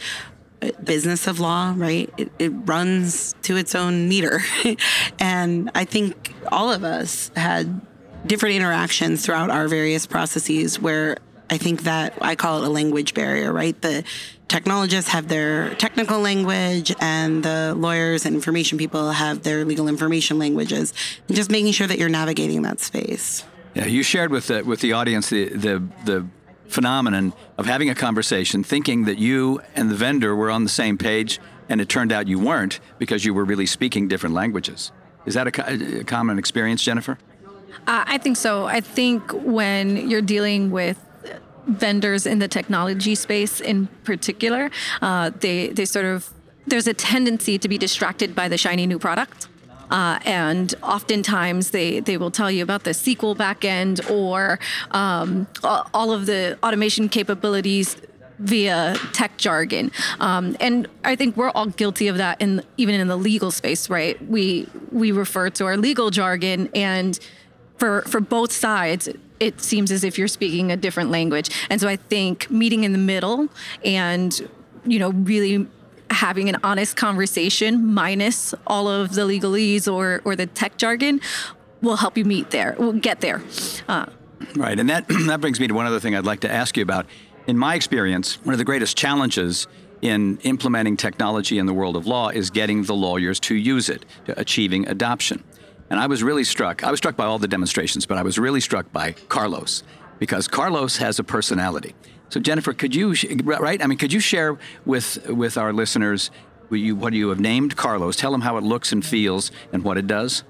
business 0.83 1.27
of 1.27 1.41
law, 1.41 1.75
right? 1.77 2.13
It, 2.17 2.33
it 2.39 2.49
runs 2.49 3.35
to 3.43 3.57
its 3.57 3.75
own 3.75 4.09
meter. 4.09 4.41
and 5.19 5.71
I 5.75 5.85
think 5.85 6.35
all 6.51 6.73
of 6.73 6.85
us 6.85 7.31
had 7.37 7.81
different 8.27 8.57
interactions 8.57 9.25
throughout 9.25 9.51
our 9.51 9.69
various 9.69 10.07
processes 10.07 10.81
where 10.81 11.19
I 11.49 11.59
think 11.59 11.85
that 11.85 12.15
I 12.21 12.35
call 12.35 12.63
it 12.63 12.67
a 12.67 12.71
language 12.71 13.15
barrier, 13.15 13.53
right? 13.53 13.81
The 13.81 14.05
technologists 14.49 15.11
have 15.11 15.29
their 15.29 15.75
technical 15.75 16.21
language 16.21 16.95
and 17.01 17.43
the 17.43 17.75
lawyers 17.77 18.25
and 18.27 18.35
information 18.35 18.79
people 18.79 19.11
have 19.11 19.43
their 19.43 19.65
legal 19.65 19.89
information 19.89 20.39
languages 20.39 20.93
and 21.27 21.37
just 21.37 21.51
making 21.51 21.73
sure 21.73 21.87
that 21.87 21.99
you're 21.99 22.09
navigating 22.09 22.63
that 22.63 22.79
space 22.81 23.45
yeah 23.75 23.87
you 23.87 24.03
shared 24.03 24.31
with 24.31 24.47
the 24.47 24.63
with 24.63 24.81
the 24.81 24.93
audience 24.93 25.31
the 25.31 25.49
the, 25.49 25.83
the 26.05 26.27
phenomenon 26.69 27.33
of 27.59 27.67
having 27.67 27.91
a 27.91 27.95
conversation 27.95 28.63
thinking 28.63 29.05
that 29.05 29.19
you 29.19 29.61
and 29.75 29.91
the 29.91 29.95
vendor 29.95 30.35
were 30.35 30.51
on 30.51 30.63
the 30.63 30.71
same 30.71 30.97
page 30.97 31.41
and 31.69 31.81
it 31.81 31.89
turned 31.89 32.13
out 32.13 32.29
you 32.29 32.39
weren't 32.39 32.79
because 32.99 33.25
you 33.25 33.35
were 33.35 33.45
really 33.45 33.67
speaking 33.67 34.07
different 34.07 34.35
languages 34.35 34.93
is 35.27 35.35
that 35.35 35.47
a, 35.47 36.01
a 36.01 36.05
common 36.05 36.39
experience 36.39 36.83
jennifer 36.83 37.19
uh, 37.87 38.05
I 38.07 38.19
think 38.19 38.37
so. 38.37 38.65
I 38.65 38.81
think 38.81 39.31
when 39.33 40.09
you're 40.09 40.23
dealing 40.23 40.71
with 40.71 40.99
vendors 41.67 42.27
in 42.27 42.39
the 42.39 42.49
technology 42.49 43.15
space 43.15 43.61
in 43.61 43.89
particular, 44.05 44.71
uh, 45.03 45.31
they 45.41 45.69
they 45.69 45.85
sort 45.85 46.07
of 46.07 46.31
there's 46.67 46.87
a 46.87 46.95
tendency 46.95 47.59
to 47.59 47.69
be 47.69 47.79
distracted 47.79 48.35
by 48.35 48.49
the 48.49 48.59
shiny 48.59 48.87
new 48.87 48.99
product. 48.99 49.49
Uh, 49.91 50.19
and 50.25 50.75
oftentimes 50.83 51.71
they, 51.71 52.01
they 52.01 52.17
will 52.17 52.31
tell 52.31 52.51
you 52.51 52.61
about 52.63 52.83
the 52.83 52.91
SQL 52.91 53.37
backend 53.37 54.11
or 54.11 54.59
um, 54.91 55.47
all 55.63 56.13
of 56.13 56.27
the 56.27 56.59
automation 56.63 57.09
capabilities 57.09 57.97
via 58.39 58.97
tech 59.13 59.37
jargon. 59.39 59.91
Um, 60.21 60.57
and 60.61 60.89
I 61.05 61.17
think 61.17 61.37
we're 61.37 61.51
all 61.51 61.67
guilty 61.67 62.09
of 62.09 62.19
that 62.19 62.41
in 62.41 62.63
even 62.77 62.95
in 62.95 63.09
the 63.09 63.17
legal 63.17 63.51
space, 63.51 63.89
right? 63.89 64.21
We 64.29 64.69
we 64.91 65.13
refer 65.13 65.51
to 65.51 65.65
our 65.65 65.77
legal 65.77 66.11
jargon 66.11 66.69
and 66.75 67.19
for 67.79 68.03
for 68.03 68.21
both 68.21 68.53
sides 68.53 69.09
it 69.41 69.61
seems 69.61 69.91
as 69.91 70.05
if 70.05 70.19
you're 70.19 70.29
speaking 70.29 70.73
a 70.73 70.77
different 70.77 71.11
language. 71.11 71.51
And 71.71 71.81
so 71.81 71.89
I 71.89 71.97
think 71.97 72.51
meeting 72.51 72.85
in 72.85 72.93
the 72.93 72.99
middle 72.99 73.49
and, 73.85 74.49
you 74.85 74.99
know, 74.99 75.11
really 75.11 75.67
having 76.11 76.49
an 76.49 76.57
honest 76.63 76.97
conversation 76.97 77.93
minus 77.93 78.55
all 78.67 78.89
of 78.89 79.15
the 79.15 79.23
legalese 79.23 79.93
or, 79.93 80.23
or 80.25 80.37
the 80.37 80.47
tech 80.47 80.77
jargon 80.77 81.21
will 81.83 81.97
help 81.97 82.17
you 82.17 82.25
meet 82.25 82.51
there, 82.51 82.75
will 82.79 82.93
get 82.93 83.21
there. 83.21 83.43
Uh, 83.89 84.07
right. 84.55 84.79
And 84.79 84.89
that, 84.89 85.07
that 85.27 85.41
brings 85.41 85.61
me 85.61 85.67
to 85.67 85.75
one 85.75 85.87
other 85.87 86.01
thing 86.01 86.15
I'd 86.15 86.25
like 86.25 86.41
to 86.41 86.51
ask 86.51 86.77
you 86.77 86.83
about. 86.83 87.07
In 87.47 87.59
my 87.59 87.75
experience, 87.75 88.45
one 88.45 88.55
of 88.55 88.59
the 88.59 88.65
greatest 88.65 88.97
challenges 88.97 89.67
in 90.03 90.39
implementing 90.43 90.97
technology 90.97 91.59
in 91.59 91.67
the 91.67 91.75
world 91.75 91.97
of 91.97 92.07
law 92.07 92.29
is 92.29 92.51
getting 92.51 92.85
the 92.85 92.95
lawyers 92.95 93.41
to 93.41 93.55
use 93.55 93.89
it, 93.89 94.05
achieving 94.29 94.87
adoption. 94.89 95.43
And 95.91 96.01
I 96.01 96.07
was 96.07 96.23
really 96.23 96.45
struck. 96.45 96.83
I 96.85 96.91
was 96.91 96.99
struck 96.99 97.17
by 97.17 97.25
all 97.27 97.39
the 97.39 97.49
demonstrations, 97.49 98.07
but 98.07 98.19
I 98.19 98.23
was 98.23 98.39
really 98.39 98.61
struck 98.61 98.91
by 98.93 99.13
Carlos 99.29 99.83
because 100.19 100.49
Carlos 100.49 100.97
has 100.97 101.19
a 101.19 101.25
personality. 101.25 101.95
So 102.29 102.41
Jennifer, 102.41 102.73
could 102.73 102.95
you 102.95 103.15
right? 103.45 103.83
I 103.83 103.87
mean, 103.87 103.99
could 103.99 104.13
you 104.13 104.21
share 104.21 104.59
with 104.85 105.29
with 105.29 105.57
our 105.57 105.73
listeners 105.73 106.31
what 106.69 106.81
you, 106.81 106.97
what 106.97 107.13
you 107.13 107.29
have 107.29 107.39
named 107.39 107.77
Carlos? 107.77 108.17
Tell 108.17 108.33
them 108.33 108.41
how 108.41 108.57
it 108.57 108.65
looks 108.65 108.93
and 108.93 109.05
feels 109.05 109.53
and 109.73 109.85
what 109.85 109.97
it 109.97 110.07
does. 110.07 110.43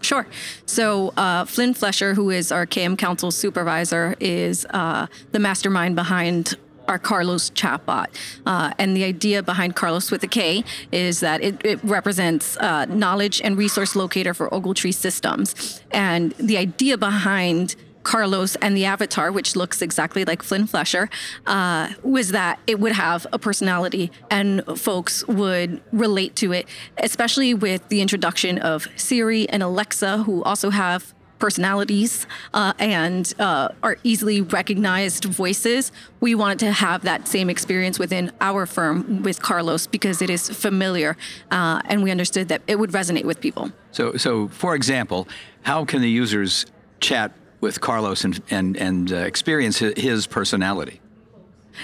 Sure. 0.00 0.26
So 0.66 1.12
uh, 1.16 1.44
Flynn 1.44 1.74
Flesher, 1.74 2.14
who 2.14 2.30
is 2.30 2.50
our 2.50 2.66
KM 2.66 2.98
Counsel 2.98 3.30
supervisor, 3.30 4.16
is 4.18 4.66
uh, 4.70 5.06
the 5.30 5.38
mastermind 5.38 5.94
behind 5.94 6.56
our 6.92 6.98
Carlos 6.98 7.50
chatbot. 7.50 8.08
Uh, 8.46 8.72
and 8.78 8.96
the 8.96 9.04
idea 9.04 9.42
behind 9.42 9.74
Carlos 9.74 10.10
with 10.10 10.22
a 10.22 10.28
K 10.28 10.62
is 10.92 11.20
that 11.20 11.42
it, 11.42 11.54
it 11.64 11.82
represents 11.82 12.56
uh, 12.58 12.84
knowledge 12.84 13.40
and 13.42 13.56
resource 13.56 13.96
locator 13.96 14.34
for 14.34 14.48
Ogletree 14.50 14.94
systems. 14.94 15.82
And 15.90 16.32
the 16.32 16.58
idea 16.58 16.98
behind 16.98 17.76
Carlos 18.02 18.56
and 18.56 18.76
the 18.76 18.84
avatar, 18.84 19.30
which 19.32 19.56
looks 19.56 19.80
exactly 19.80 20.24
like 20.24 20.42
Flynn 20.42 20.66
Flesher, 20.66 21.08
uh, 21.46 21.88
was 22.02 22.30
that 22.30 22.58
it 22.66 22.78
would 22.80 22.92
have 22.92 23.26
a 23.32 23.38
personality 23.38 24.10
and 24.30 24.62
folks 24.76 25.26
would 25.28 25.80
relate 25.92 26.36
to 26.36 26.52
it, 26.52 26.66
especially 26.98 27.54
with 27.54 27.88
the 27.88 28.00
introduction 28.00 28.58
of 28.58 28.86
Siri 28.96 29.48
and 29.48 29.62
Alexa, 29.62 30.24
who 30.24 30.42
also 30.42 30.70
have 30.70 31.14
personalities 31.42 32.28
uh, 32.54 32.72
and 32.78 33.34
uh, 33.40 33.68
are 33.82 33.96
easily 34.04 34.40
recognized 34.40 35.24
voices. 35.24 35.90
We 36.20 36.36
wanted 36.36 36.60
to 36.60 36.70
have 36.70 37.02
that 37.02 37.26
same 37.26 37.50
experience 37.50 37.98
within 37.98 38.30
our 38.40 38.64
firm 38.64 39.24
with 39.24 39.42
Carlos 39.42 39.88
because 39.88 40.22
it 40.22 40.30
is 40.30 40.48
familiar, 40.48 41.16
uh, 41.50 41.82
and 41.86 42.04
we 42.04 42.12
understood 42.12 42.46
that 42.46 42.62
it 42.68 42.78
would 42.78 42.92
resonate 42.92 43.24
with 43.24 43.40
people. 43.40 43.72
So, 43.90 44.16
so 44.16 44.46
for 44.62 44.76
example, 44.76 45.26
how 45.62 45.84
can 45.84 46.00
the 46.00 46.08
users 46.08 46.66
chat 47.00 47.32
with 47.60 47.80
Carlos 47.80 48.24
and 48.24 48.40
and 48.48 48.76
and 48.76 49.12
uh, 49.12 49.16
experience 49.16 49.78
his 49.78 50.28
personality? 50.28 51.00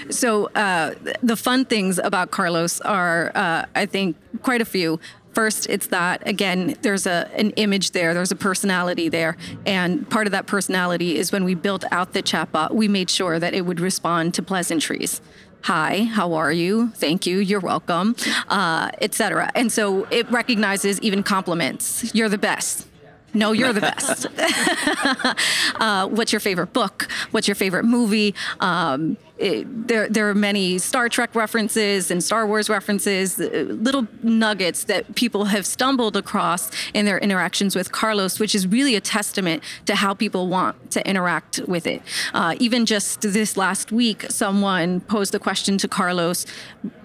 So 0.09 0.47
uh, 0.55 0.95
the 1.21 1.35
fun 1.35 1.65
things 1.65 1.99
about 1.99 2.31
Carlos 2.31 2.79
are, 2.81 3.31
uh, 3.35 3.65
I 3.75 3.85
think, 3.85 4.15
quite 4.41 4.61
a 4.61 4.65
few. 4.65 4.99
First, 5.39 5.69
it's 5.69 5.87
that 5.87 6.27
again, 6.27 6.75
there's 6.81 7.07
a 7.07 7.31
an 7.33 7.51
image 7.51 7.91
there, 7.91 8.13
there's 8.13 8.29
a 8.29 8.35
personality 8.35 9.07
there, 9.07 9.37
and 9.65 9.89
part 10.09 10.27
of 10.27 10.31
that 10.31 10.47
personality 10.47 11.17
is 11.17 11.31
when 11.31 11.45
we 11.45 11.55
built 11.55 11.85
out 11.93 12.11
the 12.11 12.21
chatbot, 12.21 12.71
we 12.71 12.89
made 12.89 13.09
sure 13.09 13.39
that 13.39 13.53
it 13.53 13.65
would 13.65 13.79
respond 13.79 14.33
to 14.33 14.43
pleasantries. 14.43 15.21
Hi, 15.61 16.03
how 16.03 16.33
are 16.33 16.51
you? 16.51 16.89
Thank 16.89 17.25
you. 17.25 17.37
You're 17.37 17.61
welcome, 17.61 18.17
uh, 18.49 18.91
etc. 18.99 19.49
And 19.55 19.71
so 19.71 20.03
it 20.11 20.29
recognizes 20.29 20.99
even 20.99 21.23
compliments. 21.23 22.13
You're 22.13 22.27
the 22.27 22.37
best. 22.37 22.85
No, 23.33 23.51
you're 23.51 23.73
the 23.73 23.81
best. 23.81 24.25
uh, 25.81 26.07
what's 26.07 26.31
your 26.31 26.39
favorite 26.39 26.73
book? 26.73 27.07
What's 27.31 27.47
your 27.47 27.55
favorite 27.55 27.85
movie? 27.85 28.33
Um, 28.59 29.17
it, 29.39 29.87
there, 29.87 30.09
there 30.09 30.29
are 30.29 30.35
many 30.35 30.77
Star 30.79 31.07
Trek 31.07 31.33
references 31.33 32.11
and 32.11 32.21
Star 32.21 32.45
Wars 32.45 32.69
references, 32.69 33.39
uh, 33.39 33.65
little 33.69 34.05
nuggets 34.21 34.83
that 34.85 35.15
people 35.15 35.45
have 35.45 35.65
stumbled 35.65 36.17
across 36.17 36.69
in 36.93 37.05
their 37.05 37.17
interactions 37.19 37.75
with 37.75 37.91
Carlos, 37.91 38.39
which 38.39 38.53
is 38.53 38.67
really 38.67 38.95
a 38.95 39.01
testament 39.01 39.63
to 39.85 39.95
how 39.95 40.13
people 40.13 40.47
want 40.47 40.91
to 40.91 41.07
interact 41.07 41.59
with 41.67 41.87
it. 41.87 42.01
Uh, 42.33 42.55
even 42.59 42.85
just 42.85 43.21
this 43.21 43.55
last 43.55 43.91
week, 43.93 44.25
someone 44.29 44.99
posed 45.01 45.31
the 45.31 45.39
question 45.39 45.77
to 45.77 45.87
Carlos 45.87 46.45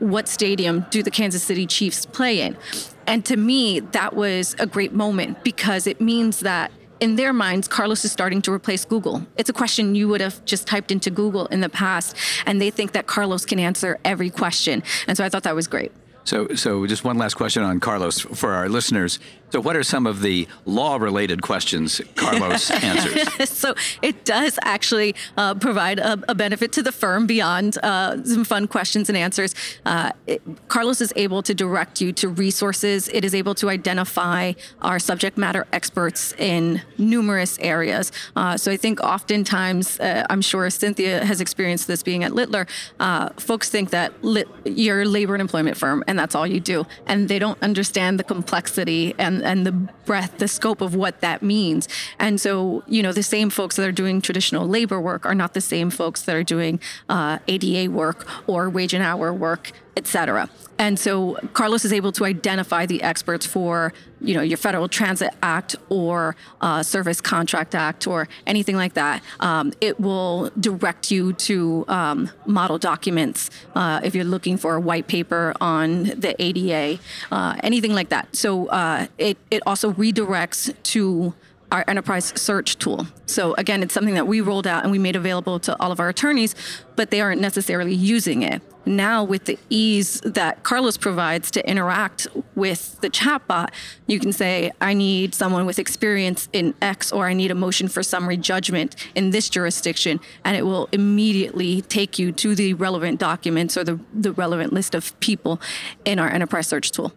What 0.00 0.28
stadium 0.28 0.87
do 0.90 1.02
the 1.02 1.12
Kansas 1.12 1.43
City 1.43 1.66
Chiefs 1.66 2.04
play 2.04 2.40
in? 2.40 2.57
And 3.06 3.25
to 3.26 3.37
me, 3.37 3.80
that 3.80 4.14
was 4.14 4.54
a 4.58 4.66
great 4.66 4.92
moment 4.92 5.44
because 5.44 5.87
it 5.87 6.00
means 6.00 6.40
that 6.40 6.73
in 7.00 7.16
their 7.16 7.32
minds, 7.32 7.68
Carlos 7.68 8.04
is 8.04 8.12
starting 8.12 8.40
to 8.42 8.52
replace 8.52 8.84
Google. 8.84 9.26
It's 9.37 9.50
a 9.50 9.52
question 9.52 9.94
you 9.94 10.08
would 10.08 10.20
have 10.20 10.44
just 10.44 10.66
typed 10.66 10.90
into 10.90 11.11
Google 11.11 11.46
in 11.46 11.61
the 11.61 11.68
past, 11.68 12.16
and 12.46 12.62
they 12.62 12.70
think 12.70 12.92
that 12.92 13.06
Carlos 13.06 13.44
can 13.44 13.58
answer 13.58 13.99
every 14.04 14.30
question. 14.30 14.82
And 15.06 15.16
so 15.16 15.25
I 15.25 15.28
thought 15.28 15.42
that 15.42 15.54
was 15.54 15.66
great. 15.66 15.92
So, 16.25 16.49
so 16.54 16.87
just 16.87 17.04
one 17.04 17.19
last 17.19 17.35
question 17.35 17.62
on 17.62 17.81
Carlos 17.81 18.21
for 18.21 18.52
our 18.52 18.69
listeners. 18.69 19.19
So, 19.54 19.61
what 19.61 19.76
are 19.76 19.85
some 19.85 20.09
of 20.09 20.21
the 20.21 20.49
law 20.64 20.97
related 20.97 21.40
questions 21.40 22.00
Carlos 22.16 22.71
answers? 22.83 23.49
so, 23.49 23.76
it 24.02 24.25
does 24.25 24.59
actually 24.62 25.14
uh, 25.37 25.54
provide 25.54 26.00
a, 26.00 26.19
a, 26.28 26.35
benefit 26.35 26.73
to 26.73 26.83
the 26.83 26.90
firm 26.90 27.25
beyond 27.28 27.78
uh, 27.85 28.25
some 28.25 28.45
fun 28.45 28.66
questions 28.66 29.09
and 29.09 29.16
answers. 29.16 29.54
Uh, 29.87 30.11
it, 30.26 30.43
Carlos 30.66 31.00
is 31.00 31.12
able 31.14 31.40
to 31.45 31.54
direct 31.54 32.00
you 32.00 32.12
to 32.14 32.28
resources, 32.28 33.07
it 33.11 33.25
is 33.25 33.33
able 33.33 33.54
to 33.54 33.71
identify 33.71 34.54
our 34.83 34.99
subject 34.99 35.38
matter 35.38 35.69
experts 35.73 36.33
in 36.33 36.83
numerous 36.99 37.57
areas. 37.61 38.11
Uh, 38.35 38.57
so, 38.57 38.73
I 38.73 38.76
think 38.76 39.00
oftentimes, 39.04 40.00
uh, 40.00 40.26
I'm 40.28 40.43
sure 40.43 40.69
Cynthia 40.69 41.25
has 41.25 41.40
experienced 41.40 41.87
this 41.87 42.02
being 42.02 42.25
at 42.25 42.33
Littler, 42.33 42.66
uh, 42.99 43.28
folks 43.37 43.71
think 43.71 43.90
that 43.90 44.25
lit, 44.25 44.49
you're 44.64 45.02
a 45.02 45.04
labor 45.04 45.37
and 45.37 45.40
employment 45.40 45.76
firm 45.76 46.02
and 46.14 46.18
that's 46.21 46.37
all 46.37 46.47
you 46.47 46.61
do. 46.61 46.87
And 47.09 47.28
they 47.28 47.40
don't 47.40 47.61
understand 47.61 48.21
the 48.21 48.25
complexity 48.25 49.16
and, 49.18 49.42
and 49.42 49.66
the 49.66 49.73
breadth, 49.73 50.38
the 50.38 50.47
scope 50.47 50.80
of 50.80 50.94
what 50.94 51.21
that 51.23 51.42
means. 51.42 51.88
And 52.21 52.40
so, 52.40 52.85
you 52.87 53.02
know, 53.02 53.12
the 53.12 53.25
same 53.25 53.50
folks 53.50 53.75
that 53.75 53.88
are 53.88 53.92
doing 53.92 54.21
traditional 54.21 54.68
labor 54.68 55.00
work 55.00 55.26
are 55.26 55.35
not 55.35 55.54
the 55.54 55.61
same 55.61 55.90
folks 55.90 56.23
that 56.23 56.37
are 56.37 56.44
doing 56.44 56.78
uh, 57.09 57.40
ADA 57.49 57.90
work 57.90 58.28
or 58.49 58.71
wage 58.71 58.94
and 58.94 59.02
hour 59.02 59.33
work 59.33 59.73
etc. 59.96 60.48
And 60.78 60.98
so 60.98 61.38
Carlos 61.52 61.84
is 61.84 61.92
able 61.92 62.12
to 62.12 62.24
identify 62.24 62.86
the 62.86 63.02
experts 63.02 63.46
for, 63.46 63.92
you 64.20 64.34
know, 64.34 64.42
your 64.42 64.56
Federal 64.56 64.88
Transit 64.88 65.32
Act 65.42 65.76
or 65.88 66.34
uh, 66.60 66.82
Service 66.82 67.20
Contract 67.20 67.74
Act 67.74 68.06
or 68.06 68.28
anything 68.46 68.76
like 68.76 68.94
that. 68.94 69.22
Um, 69.40 69.72
it 69.80 70.00
will 70.00 70.50
direct 70.58 71.10
you 71.10 71.32
to 71.34 71.84
um, 71.88 72.30
model 72.46 72.78
documents 72.78 73.50
uh, 73.74 74.00
if 74.02 74.14
you're 74.14 74.24
looking 74.24 74.56
for 74.56 74.74
a 74.74 74.80
white 74.80 75.06
paper 75.06 75.54
on 75.60 76.04
the 76.04 76.34
ADA, 76.42 77.00
uh, 77.30 77.56
anything 77.62 77.94
like 77.94 78.08
that. 78.08 78.34
So 78.34 78.66
uh, 78.66 79.06
it 79.18 79.38
it 79.50 79.62
also 79.66 79.92
redirects 79.92 80.74
to 80.94 81.34
our 81.73 81.85
enterprise 81.88 82.33
search 82.40 82.78
tool. 82.78 83.06
So 83.26 83.54
again, 83.54 83.83
it's 83.83 83.94
something 83.94 84.14
that 84.14 84.26
we 84.26 84.40
rolled 84.40 84.66
out 84.66 84.83
and 84.83 84.92
we 84.92 84.99
made 84.99 85.16
available 85.16 85.59
to 85.61 85.76
all 85.80 85.90
of 85.90 86.00
our 86.00 86.09
attorneys, 86.09 86.54
but 86.97 87.11
they 87.11 87.21
aren't 87.21 87.40
necessarily 87.40 87.94
using 87.94 88.42
it. 88.42 88.62
Now, 88.87 89.25
with 89.25 89.47
the 89.47 89.59
ease 89.71 90.21
that 90.21 90.62
Carlos 90.62 90.99
provides 90.99 91.50
to 91.52 91.68
interact 91.68 92.26
with 92.54 93.00
the 93.00 93.09
chatbot, 93.09 93.71
you 94.06 94.21
can 94.21 94.30
say, 94.30 94.73
I 94.80 94.92
need 94.92 95.35
someone 95.35 95.64
with 95.64 95.78
experience 95.78 96.49
in 96.52 96.75
X, 96.83 97.11
or 97.11 97.26
I 97.26 97.33
need 97.33 97.50
a 97.50 97.54
motion 97.54 97.88
for 97.88 98.02
summary 98.02 98.37
judgment 98.37 98.94
in 99.14 99.30
this 99.30 99.49
jurisdiction, 99.49 100.21
and 100.44 100.54
it 100.56 100.66
will 100.66 100.90
immediately 100.92 101.80
take 101.80 102.18
you 102.18 102.30
to 102.33 102.54
the 102.54 102.75
relevant 102.75 103.18
documents 103.18 103.76
or 103.76 103.85
the, 103.85 103.99
the 104.12 104.33
relevant 104.33 104.73
list 104.73 104.94
of 104.94 105.18
people 105.21 105.61
in 106.04 106.18
our 106.18 106.28
enterprise 106.28 106.66
search 106.66 106.90
tool. 106.90 107.12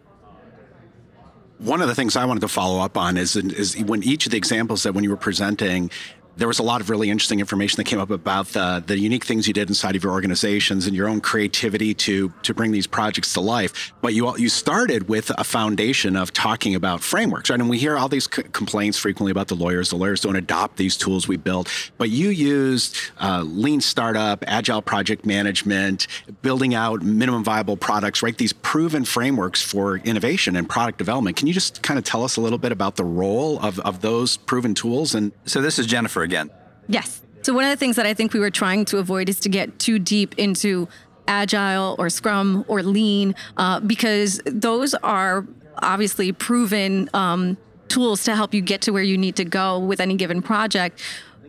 One 1.58 1.82
of 1.82 1.88
the 1.88 1.94
things 1.94 2.16
I 2.16 2.24
wanted 2.24 2.40
to 2.40 2.48
follow 2.48 2.80
up 2.80 2.96
on 2.96 3.16
is, 3.16 3.34
is 3.34 3.76
when 3.76 4.04
each 4.04 4.26
of 4.26 4.32
the 4.32 4.38
examples 4.38 4.84
that 4.84 4.94
when 4.94 5.02
you 5.02 5.10
were 5.10 5.16
presenting, 5.16 5.90
there 6.38 6.46
was 6.46 6.60
a 6.60 6.62
lot 6.62 6.80
of 6.80 6.88
really 6.88 7.10
interesting 7.10 7.40
information 7.40 7.76
that 7.78 7.84
came 7.84 7.98
up 7.98 8.10
about 8.10 8.46
the, 8.48 8.82
the 8.86 8.96
unique 8.96 9.24
things 9.24 9.48
you 9.48 9.52
did 9.52 9.68
inside 9.68 9.96
of 9.96 10.04
your 10.04 10.12
organizations 10.12 10.86
and 10.86 10.94
your 10.94 11.08
own 11.08 11.20
creativity 11.20 11.92
to 11.92 12.32
to 12.42 12.54
bring 12.54 12.70
these 12.70 12.86
projects 12.86 13.32
to 13.34 13.40
life. 13.40 13.92
But 14.00 14.14
you 14.14 14.36
you 14.38 14.48
started 14.48 15.08
with 15.08 15.30
a 15.36 15.44
foundation 15.44 16.16
of 16.16 16.32
talking 16.32 16.76
about 16.76 17.02
frameworks, 17.02 17.50
right? 17.50 17.58
And 17.58 17.68
we 17.68 17.78
hear 17.78 17.98
all 17.98 18.08
these 18.08 18.28
c- 18.32 18.44
complaints 18.52 18.96
frequently 18.96 19.32
about 19.32 19.48
the 19.48 19.56
lawyers. 19.56 19.90
The 19.90 19.96
lawyers 19.96 20.20
don't 20.20 20.36
adopt 20.36 20.76
these 20.76 20.96
tools 20.96 21.26
we 21.26 21.36
build. 21.36 21.68
But 21.98 22.10
you 22.10 22.28
used 22.28 22.96
uh, 23.20 23.42
lean 23.42 23.80
startup, 23.80 24.44
agile 24.46 24.80
project 24.80 25.26
management, 25.26 26.06
building 26.42 26.74
out 26.74 27.02
minimum 27.02 27.42
viable 27.42 27.76
products, 27.76 28.22
right? 28.22 28.38
These 28.38 28.52
proven 28.52 29.04
frameworks 29.04 29.60
for 29.60 29.96
innovation 29.98 30.54
and 30.54 30.68
product 30.68 30.98
development. 30.98 31.36
Can 31.36 31.48
you 31.48 31.54
just 31.54 31.82
kind 31.82 31.98
of 31.98 32.04
tell 32.04 32.22
us 32.22 32.36
a 32.36 32.40
little 32.40 32.58
bit 32.58 32.70
about 32.70 32.94
the 32.94 33.04
role 33.04 33.58
of, 33.58 33.80
of 33.80 34.02
those 34.02 34.36
proven 34.36 34.74
tools? 34.74 35.16
And 35.16 35.32
so 35.44 35.60
this 35.60 35.80
is 35.80 35.86
Jennifer 35.86 36.27
again. 36.28 36.50
Yes. 36.88 37.22
So 37.42 37.54
one 37.54 37.64
of 37.64 37.70
the 37.70 37.76
things 37.76 37.96
that 37.96 38.06
I 38.06 38.14
think 38.14 38.32
we 38.32 38.40
were 38.40 38.50
trying 38.50 38.84
to 38.86 38.98
avoid 38.98 39.28
is 39.28 39.40
to 39.40 39.48
get 39.48 39.78
too 39.78 39.98
deep 39.98 40.38
into 40.38 40.88
agile 41.26 41.94
or 41.98 42.10
scrum 42.10 42.64
or 42.68 42.82
lean 42.82 43.34
uh, 43.56 43.80
because 43.80 44.40
those 44.44 44.94
are 44.94 45.46
obviously 45.82 46.32
proven 46.32 47.08
um, 47.14 47.56
tools 47.88 48.24
to 48.24 48.34
help 48.34 48.54
you 48.54 48.60
get 48.60 48.80
to 48.82 48.90
where 48.92 49.02
you 49.02 49.16
need 49.16 49.36
to 49.36 49.44
go 49.44 49.78
with 49.78 50.00
any 50.00 50.16
given 50.16 50.42
project 50.42 51.00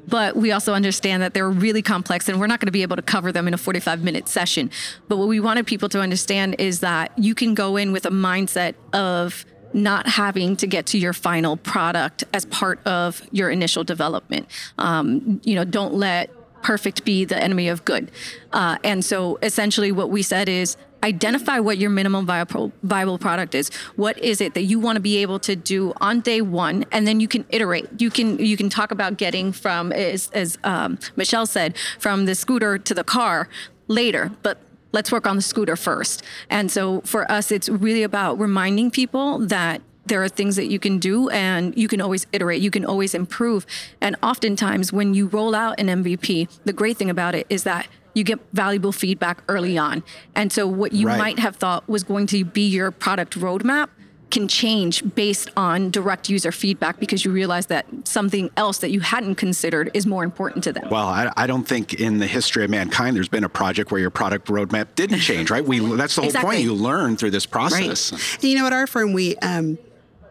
but 0.08 0.36
we 0.36 0.52
also 0.52 0.74
understand 0.74 1.22
that 1.22 1.34
they're 1.34 1.50
really 1.50 1.82
complex 1.82 2.28
and 2.28 2.40
we're 2.40 2.48
not 2.48 2.60
going 2.60 2.68
to 2.68 2.72
be 2.72 2.82
able 2.82 2.96
to 2.96 3.02
cover 3.02 3.32
them 3.32 3.48
in 3.48 3.54
a 3.54 3.58
45 3.58 4.04
minute 4.04 4.28
session. 4.28 4.72
But 5.08 5.18
what 5.18 5.28
we 5.28 5.40
wanted 5.40 5.68
people 5.68 5.88
to 5.90 6.02
understand 6.02 6.56
is 6.58 6.80
that 6.80 7.12
you 7.18 7.36
can 7.36 7.54
go 7.54 7.78
in 7.78 7.92
with 7.92 8.06
a 8.06 8.10
mindset 8.10 8.74
of 8.92 9.46
not 9.74 10.08
having 10.08 10.56
to 10.58 10.68
get 10.68 10.86
to 10.88 10.98
your 10.98 11.14
final 11.14 11.58
product 11.58 12.24
as 12.34 12.46
part 12.46 12.86
of 12.86 13.22
your 13.32 13.50
initial 13.50 13.84
development. 13.84 14.48
Um, 14.78 15.42
you 15.44 15.56
know, 15.56 15.64
don't 15.64 15.94
let 15.94 16.32
perfect 16.62 17.06
be 17.06 17.26
the 17.26 17.42
enemy 17.42 17.70
of 17.70 17.86
good. 17.86 18.12
Uh, 18.52 18.78
and 18.84 19.04
so 19.04 19.40
essentially 19.42 19.92
what 19.92 20.10
we 20.10 20.22
said 20.22 20.50
is 20.50 20.76
identify 21.04 21.60
what 21.60 21.78
your 21.78 21.90
minimum 21.90 22.26
viable, 22.26 23.18
product 23.18 23.56
is. 23.56 23.70
What 23.96 24.18
is 24.20 24.42
it 24.42 24.54
that 24.54 24.64
you 24.64 24.80
want 24.80 24.98
to 24.98 25.00
be 25.00 25.18
able 25.18 25.40
to 25.40 25.56
do 25.56 25.94
on 26.02 26.20
day 26.20 26.42
one? 26.42 26.86
And 26.92 27.08
then 27.08 27.20
you 27.20 27.28
can 27.28 27.46
iterate. 27.50 27.88
You 28.02 28.10
can, 28.10 28.38
you 28.40 28.58
can 28.58 28.70
talk 28.70 28.92
about 28.92 29.18
getting 29.18 29.52
from, 29.52 29.94
as, 29.94 30.30
as 30.34 30.58
um, 30.64 31.00
Michelle 31.16 31.46
said, 31.46 31.78
from 32.00 32.26
the 32.26 32.36
scooter 32.36 32.78
to 32.78 32.94
the 32.94 33.04
car 33.04 33.48
later, 33.88 34.32
but 34.44 34.58
let's 34.92 35.12
work 35.12 35.28
on 35.28 35.36
the 35.36 35.42
scooter 35.42 35.76
first. 35.76 36.24
And 36.50 36.72
so 36.72 37.02
for 37.02 37.30
us, 37.32 37.52
it's 37.52 37.70
really 37.70 38.04
about 38.04 38.40
reminding 38.40 38.92
people 38.92 39.40
that 39.40 39.82
there 40.06 40.24
are 40.24 40.30
things 40.30 40.56
that 40.56 40.68
you 40.68 40.80
can 40.80 40.98
do 40.98 41.30
and 41.30 41.78
you 41.78 41.88
can 41.88 42.02
always 42.02 42.26
iterate, 42.32 42.62
you 42.62 42.72
can 42.72 42.84
always 42.84 43.14
improve. 43.14 43.66
And 44.02 44.16
oftentimes, 44.24 44.92
when 44.92 45.14
you 45.14 45.28
roll 45.28 45.54
out 45.54 45.80
an 45.80 45.88
MVP, 45.88 46.50
the 46.66 46.74
great 46.74 46.98
thing 46.98 47.10
about 47.10 47.36
it 47.36 47.46
is 47.50 47.64
that 47.64 47.88
you 48.16 48.24
get 48.24 48.40
valuable 48.54 48.92
feedback 48.92 49.44
early 49.48 49.78
on. 49.78 50.04
And 50.36 50.52
so, 50.52 50.66
what 50.68 50.94
you 50.94 51.08
right. 51.08 51.18
might 51.18 51.40
have 51.40 51.56
thought 51.56 51.88
was 51.88 52.04
going 52.04 52.26
to 52.28 52.44
be 52.44 52.68
your 52.68 52.92
product 52.92 53.40
roadmap 53.40 53.90
can 54.32 54.48
change 54.48 55.04
based 55.16 55.50
on 55.58 55.90
direct 55.90 56.30
user 56.30 56.52
feedback 56.52 57.00
because 57.00 57.26
you 57.26 57.32
realize 57.32 57.66
that 57.68 57.86
something 58.04 58.50
else 58.58 58.78
that 58.80 58.92
you 58.92 59.00
hadn't 59.00 59.36
considered 59.36 59.90
is 59.94 60.06
more 60.06 60.24
important 60.24 60.64
to 60.64 60.72
them. 60.74 60.88
Well, 60.90 61.08
I, 61.08 61.32
I 61.36 61.48
don't 61.48 61.68
think 61.68 61.96
in 61.96 62.20
the 62.20 62.28
history 62.28 62.64
of 62.64 62.70
mankind 62.70 63.16
there's 63.16 63.30
been 63.30 63.44
a 63.44 63.50
project 63.50 63.92
where 63.92 64.00
your 64.02 64.10
product 64.12 64.48
roadmap 64.48 64.96
didn't 64.96 65.20
change, 65.20 65.50
right? 65.50 65.66
We 65.66 65.80
that's 65.96 66.16
the 66.16 66.22
whole 66.22 66.30
Exactly. 66.30 66.58
point. 66.58 66.64
You 66.64 66.74
learn 66.74 67.18
through 67.18 67.32
this 67.32 67.46
process. 67.46 68.12
And 68.36 68.44
you 68.44 68.58
know, 68.58 68.68
at 68.68 68.74
our 68.74 68.88
firm, 68.88 69.14
we, 69.14 69.36
um, 69.38 69.78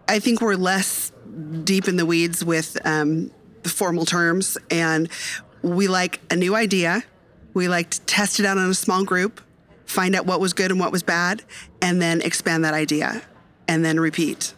I 0.08 0.18
think 0.20 0.40
we're 0.40 0.54
less 0.54 1.12
deep 1.64 1.88
in 1.88 1.96
the 1.96 2.06
weeds 2.06 2.44
with 2.44 2.76
um, 2.84 3.30
the 3.62 3.68
formal 3.68 4.04
terms, 4.06 4.56
and 4.70 5.08
we 5.62 5.88
like 5.88 6.20
a 6.30 6.36
new 6.36 6.54
idea. 6.54 7.02
We 7.54 7.68
like 7.68 7.90
to 7.90 8.00
test 8.02 8.38
it 8.38 8.46
out 8.46 8.56
in 8.56 8.64
a 8.64 8.74
small 8.74 9.04
group, 9.04 9.40
find 9.86 10.14
out 10.14 10.26
what 10.26 10.40
was 10.40 10.52
good 10.52 10.70
and 10.70 10.78
what 10.78 10.92
was 10.92 11.02
bad, 11.02 11.42
and 11.82 12.00
then 12.00 12.20
expand 12.22 12.64
that 12.64 12.74
idea, 12.74 13.22
and 13.68 13.84
then 13.84 14.00
repeat. 14.00 14.54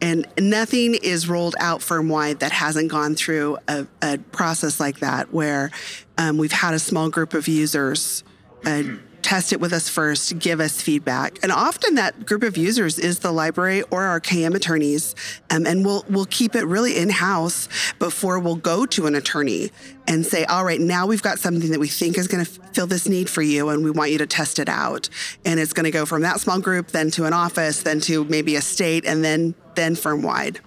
And 0.00 0.26
nothing 0.38 0.94
is 0.94 1.28
rolled 1.28 1.54
out 1.60 1.80
firm 1.80 2.08
wide 2.08 2.40
that 2.40 2.52
hasn't 2.52 2.90
gone 2.90 3.14
through 3.14 3.58
a, 3.68 3.86
a 4.02 4.18
process 4.18 4.80
like 4.80 4.98
that, 5.00 5.32
where 5.32 5.70
um, 6.18 6.36
we've 6.36 6.52
had 6.52 6.74
a 6.74 6.78
small 6.78 7.08
group 7.10 7.32
of 7.32 7.46
users 7.46 8.24
uh, 8.66 8.82
test 9.24 9.54
it 9.54 9.60
with 9.60 9.72
us 9.72 9.88
first, 9.88 10.38
give 10.38 10.60
us 10.60 10.82
feedback. 10.82 11.42
And 11.42 11.50
often 11.50 11.94
that 11.94 12.26
group 12.26 12.42
of 12.42 12.58
users 12.58 12.98
is 12.98 13.20
the 13.20 13.32
library 13.32 13.82
or 13.90 14.02
our 14.02 14.20
KM 14.20 14.54
attorneys. 14.54 15.14
Um, 15.50 15.66
and 15.66 15.84
we'll, 15.84 16.04
we'll 16.10 16.26
keep 16.26 16.54
it 16.54 16.64
really 16.66 16.98
in 16.98 17.08
house 17.08 17.68
before 17.98 18.38
we'll 18.38 18.56
go 18.56 18.84
to 18.84 19.06
an 19.06 19.14
attorney 19.14 19.70
and 20.06 20.26
say, 20.26 20.44
all 20.44 20.62
right, 20.62 20.78
now 20.78 21.06
we've 21.06 21.22
got 21.22 21.38
something 21.38 21.70
that 21.70 21.80
we 21.80 21.88
think 21.88 22.18
is 22.18 22.28
going 22.28 22.44
to 22.44 22.50
fill 22.74 22.86
this 22.86 23.08
need 23.08 23.30
for 23.30 23.40
you 23.40 23.70
and 23.70 23.82
we 23.82 23.90
want 23.90 24.10
you 24.10 24.18
to 24.18 24.26
test 24.26 24.58
it 24.58 24.68
out. 24.68 25.08
And 25.46 25.58
it's 25.58 25.72
going 25.72 25.84
to 25.84 25.90
go 25.90 26.04
from 26.04 26.20
that 26.20 26.38
small 26.40 26.60
group, 26.60 26.88
then 26.88 27.10
to 27.12 27.24
an 27.24 27.32
office, 27.32 27.82
then 27.82 28.00
to 28.00 28.24
maybe 28.24 28.56
a 28.56 28.60
state, 28.62 29.06
and 29.06 29.24
then, 29.24 29.54
then 29.74 29.94
firm 29.96 30.22
wide. 30.22 30.60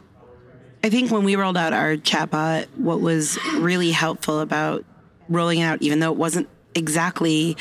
I 0.84 0.90
think 0.90 1.12
when 1.12 1.24
we 1.24 1.36
rolled 1.36 1.58
out 1.58 1.74
our 1.74 1.96
chatbot, 1.96 2.66
what 2.76 3.02
was 3.02 3.38
really 3.56 3.92
helpful 3.92 4.40
about 4.40 4.84
rolling 5.30 5.62
out, 5.62 5.84
even 5.84 6.00
though 6.00 6.12
it 6.12 6.18
wasn't 6.18 6.50
exactly 6.74 7.58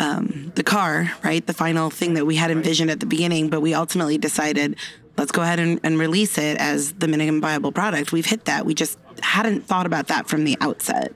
um, 0.00 0.50
the 0.56 0.64
car, 0.64 1.12
right? 1.22 1.46
The 1.46 1.54
final 1.54 1.90
thing 1.90 2.14
that 2.14 2.26
we 2.26 2.34
had 2.34 2.50
envisioned 2.50 2.90
at 2.90 2.98
the 2.98 3.06
beginning, 3.06 3.50
but 3.50 3.60
we 3.60 3.74
ultimately 3.74 4.18
decided 4.18 4.76
let's 5.16 5.32
go 5.32 5.42
ahead 5.42 5.60
and, 5.60 5.78
and 5.84 5.98
release 5.98 6.38
it 6.38 6.56
as 6.56 6.94
the 6.94 7.06
minimum 7.06 7.42
viable 7.42 7.72
product. 7.72 8.10
We've 8.10 8.24
hit 8.24 8.46
that. 8.46 8.64
We 8.64 8.74
just 8.74 8.98
hadn't 9.22 9.66
thought 9.66 9.84
about 9.84 10.06
that 10.08 10.28
from 10.28 10.44
the 10.44 10.56
outset. 10.62 11.12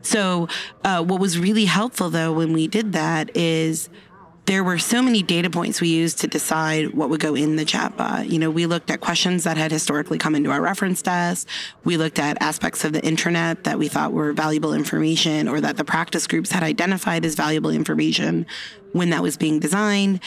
So, 0.00 0.48
uh, 0.82 1.04
what 1.04 1.20
was 1.20 1.38
really 1.38 1.66
helpful 1.66 2.10
though 2.10 2.32
when 2.32 2.52
we 2.52 2.66
did 2.66 2.92
that 2.92 3.34
is 3.36 3.90
there 4.46 4.62
were 4.62 4.78
so 4.78 5.00
many 5.00 5.22
data 5.22 5.48
points 5.48 5.80
we 5.80 5.88
used 5.88 6.18
to 6.20 6.26
decide 6.26 6.92
what 6.92 7.08
would 7.08 7.20
go 7.20 7.34
in 7.34 7.56
the 7.56 7.64
chatbot. 7.64 8.28
You 8.28 8.38
know, 8.38 8.50
we 8.50 8.66
looked 8.66 8.90
at 8.90 9.00
questions 9.00 9.44
that 9.44 9.56
had 9.56 9.72
historically 9.72 10.18
come 10.18 10.34
into 10.34 10.50
our 10.50 10.60
reference 10.60 11.00
desk. 11.00 11.48
We 11.82 11.96
looked 11.96 12.18
at 12.18 12.40
aspects 12.42 12.84
of 12.84 12.92
the 12.92 13.04
internet 13.04 13.64
that 13.64 13.78
we 13.78 13.88
thought 13.88 14.12
were 14.12 14.32
valuable 14.32 14.74
information 14.74 15.48
or 15.48 15.60
that 15.62 15.78
the 15.78 15.84
practice 15.84 16.26
groups 16.26 16.50
had 16.50 16.62
identified 16.62 17.24
as 17.24 17.34
valuable 17.34 17.70
information 17.70 18.46
when 18.92 19.10
that 19.10 19.22
was 19.22 19.38
being 19.38 19.60
designed. 19.60 20.20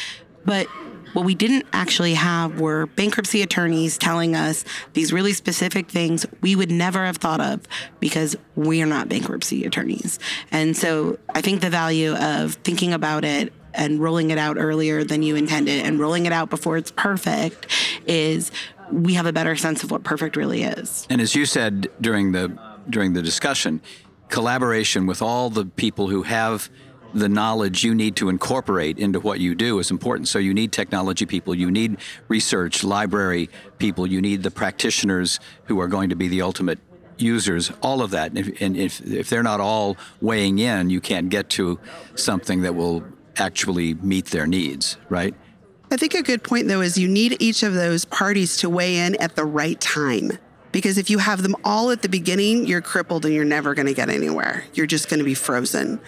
But 0.46 0.68
what 1.14 1.26
we 1.26 1.36
didn't 1.36 1.66
actually 1.72 2.16
have 2.16 2.60
were 2.60 2.88
bankruptcy 2.88 3.42
attorneys 3.42 3.98
telling 3.98 4.36
us 4.36 4.66
these 4.94 5.14
really 5.14 5.34
specific 5.34 5.90
things 5.90 6.26
we 6.42 6.56
would 6.56 6.72
never 6.72 7.06
have 7.06 7.18
thought 7.18 7.42
of 7.42 7.62
because 8.00 8.36
we're 8.56 8.86
not 8.86 9.10
bankruptcy 9.10 9.64
attorneys. 9.66 10.20
And 10.52 10.76
so 10.76 11.18
I 11.34 11.42
think 11.42 11.62
the 11.62 11.70
value 11.70 12.16
of 12.16 12.54
thinking 12.56 12.94
about 12.94 13.24
it 13.24 13.54
and 13.78 14.00
rolling 14.00 14.32
it 14.32 14.38
out 14.38 14.58
earlier 14.60 15.04
than 15.04 15.24
you 15.24 15.36
intended 15.36 15.86
and 15.86 16.00
rolling 16.00 16.26
it 16.26 16.34
out 16.34 16.50
before 16.50 16.76
it's 16.76 16.92
perfect 16.92 17.68
is 18.06 18.52
we 18.92 19.14
have 19.14 19.26
a 19.26 19.34
better 19.34 19.56
sense 19.56 19.84
of 19.84 19.92
what 19.92 20.04
perfect 20.04 20.36
really 20.36 20.64
is. 20.64 21.08
And 21.10 21.22
as 21.22 21.36
you 21.36 21.46
said 21.46 21.88
during 22.02 22.32
the 22.32 22.58
during 22.90 23.14
the 23.14 23.22
discussion, 23.22 23.82
collaboration 24.30 25.06
with 25.06 25.22
all 25.22 25.50
the 25.50 25.66
people 25.66 26.08
who 26.08 26.24
have 26.24 26.70
the 27.14 27.30
knowledge 27.30 27.84
you 27.84 27.96
need 27.96 28.16
to 28.18 28.30
incorporate 28.30 28.98
into 28.98 29.20
what 29.20 29.40
you 29.40 29.56
do 29.56 29.80
is 29.80 29.92
important. 29.92 30.28
So 30.28 30.40
you 30.40 30.54
need 30.54 30.72
technology 30.72 31.26
people, 31.26 31.56
you 31.56 31.72
need 31.72 31.98
research, 32.28 32.84
library 32.84 33.50
people, 33.78 34.08
you 34.08 34.22
need 34.22 34.44
the 34.44 34.52
practitioners 34.52 35.40
who 35.66 35.80
are 35.80 35.88
going 35.88 36.10
to 36.10 36.16
be 36.16 36.28
the 36.28 36.42
ultimate 36.42 36.80
users, 37.18 37.72
all 37.82 38.02
of 38.02 38.12
that. 38.12 38.32
And 38.32 38.38
if, 38.38 38.62
and 38.62 38.78
if, 38.78 39.02
if 39.02 39.30
they're 39.30 39.44
not 39.44 39.60
all 39.60 39.98
weighing 40.22 40.60
in, 40.60 40.90
you 40.90 41.02
can't 41.02 41.30
get 41.30 41.50
to 41.52 41.80
something 42.16 42.62
that 42.62 42.76
will 42.76 43.04
actually 43.40 43.96
meet 43.96 44.28
their 44.28 44.48
needs, 44.48 44.98
right? 45.10 45.34
I 45.90 45.98
think 45.98 46.14
a 46.14 46.22
good 46.22 46.44
point, 46.44 46.68
though, 46.68 46.82
is 46.82 46.98
you 46.98 47.08
need 47.08 47.38
each 47.40 47.64
of 47.64 47.74
those 47.74 48.04
parties 48.04 48.58
to 48.58 48.70
weigh 48.70 48.98
in 48.98 49.16
at 49.16 49.36
the 49.36 49.46
right 49.46 49.80
time. 49.80 50.32
Because 50.78 51.00
if 51.00 51.10
you 51.10 51.18
have 51.18 51.42
them 51.42 51.56
all 51.64 51.90
at 51.90 52.04
the 52.04 52.08
beginning, 52.08 52.68
you're 52.68 52.84
crippled 52.84 53.26
and 53.26 53.34
you're 53.34 53.44
never 53.44 53.74
going 53.74 53.88
to 53.88 53.96
get 53.96 54.12
anywhere. 54.12 54.64
You're 54.76 54.86
just 54.86 55.10
going 55.10 55.18
to 55.18 55.24
be 55.24 55.34
frozen. 55.34 56.00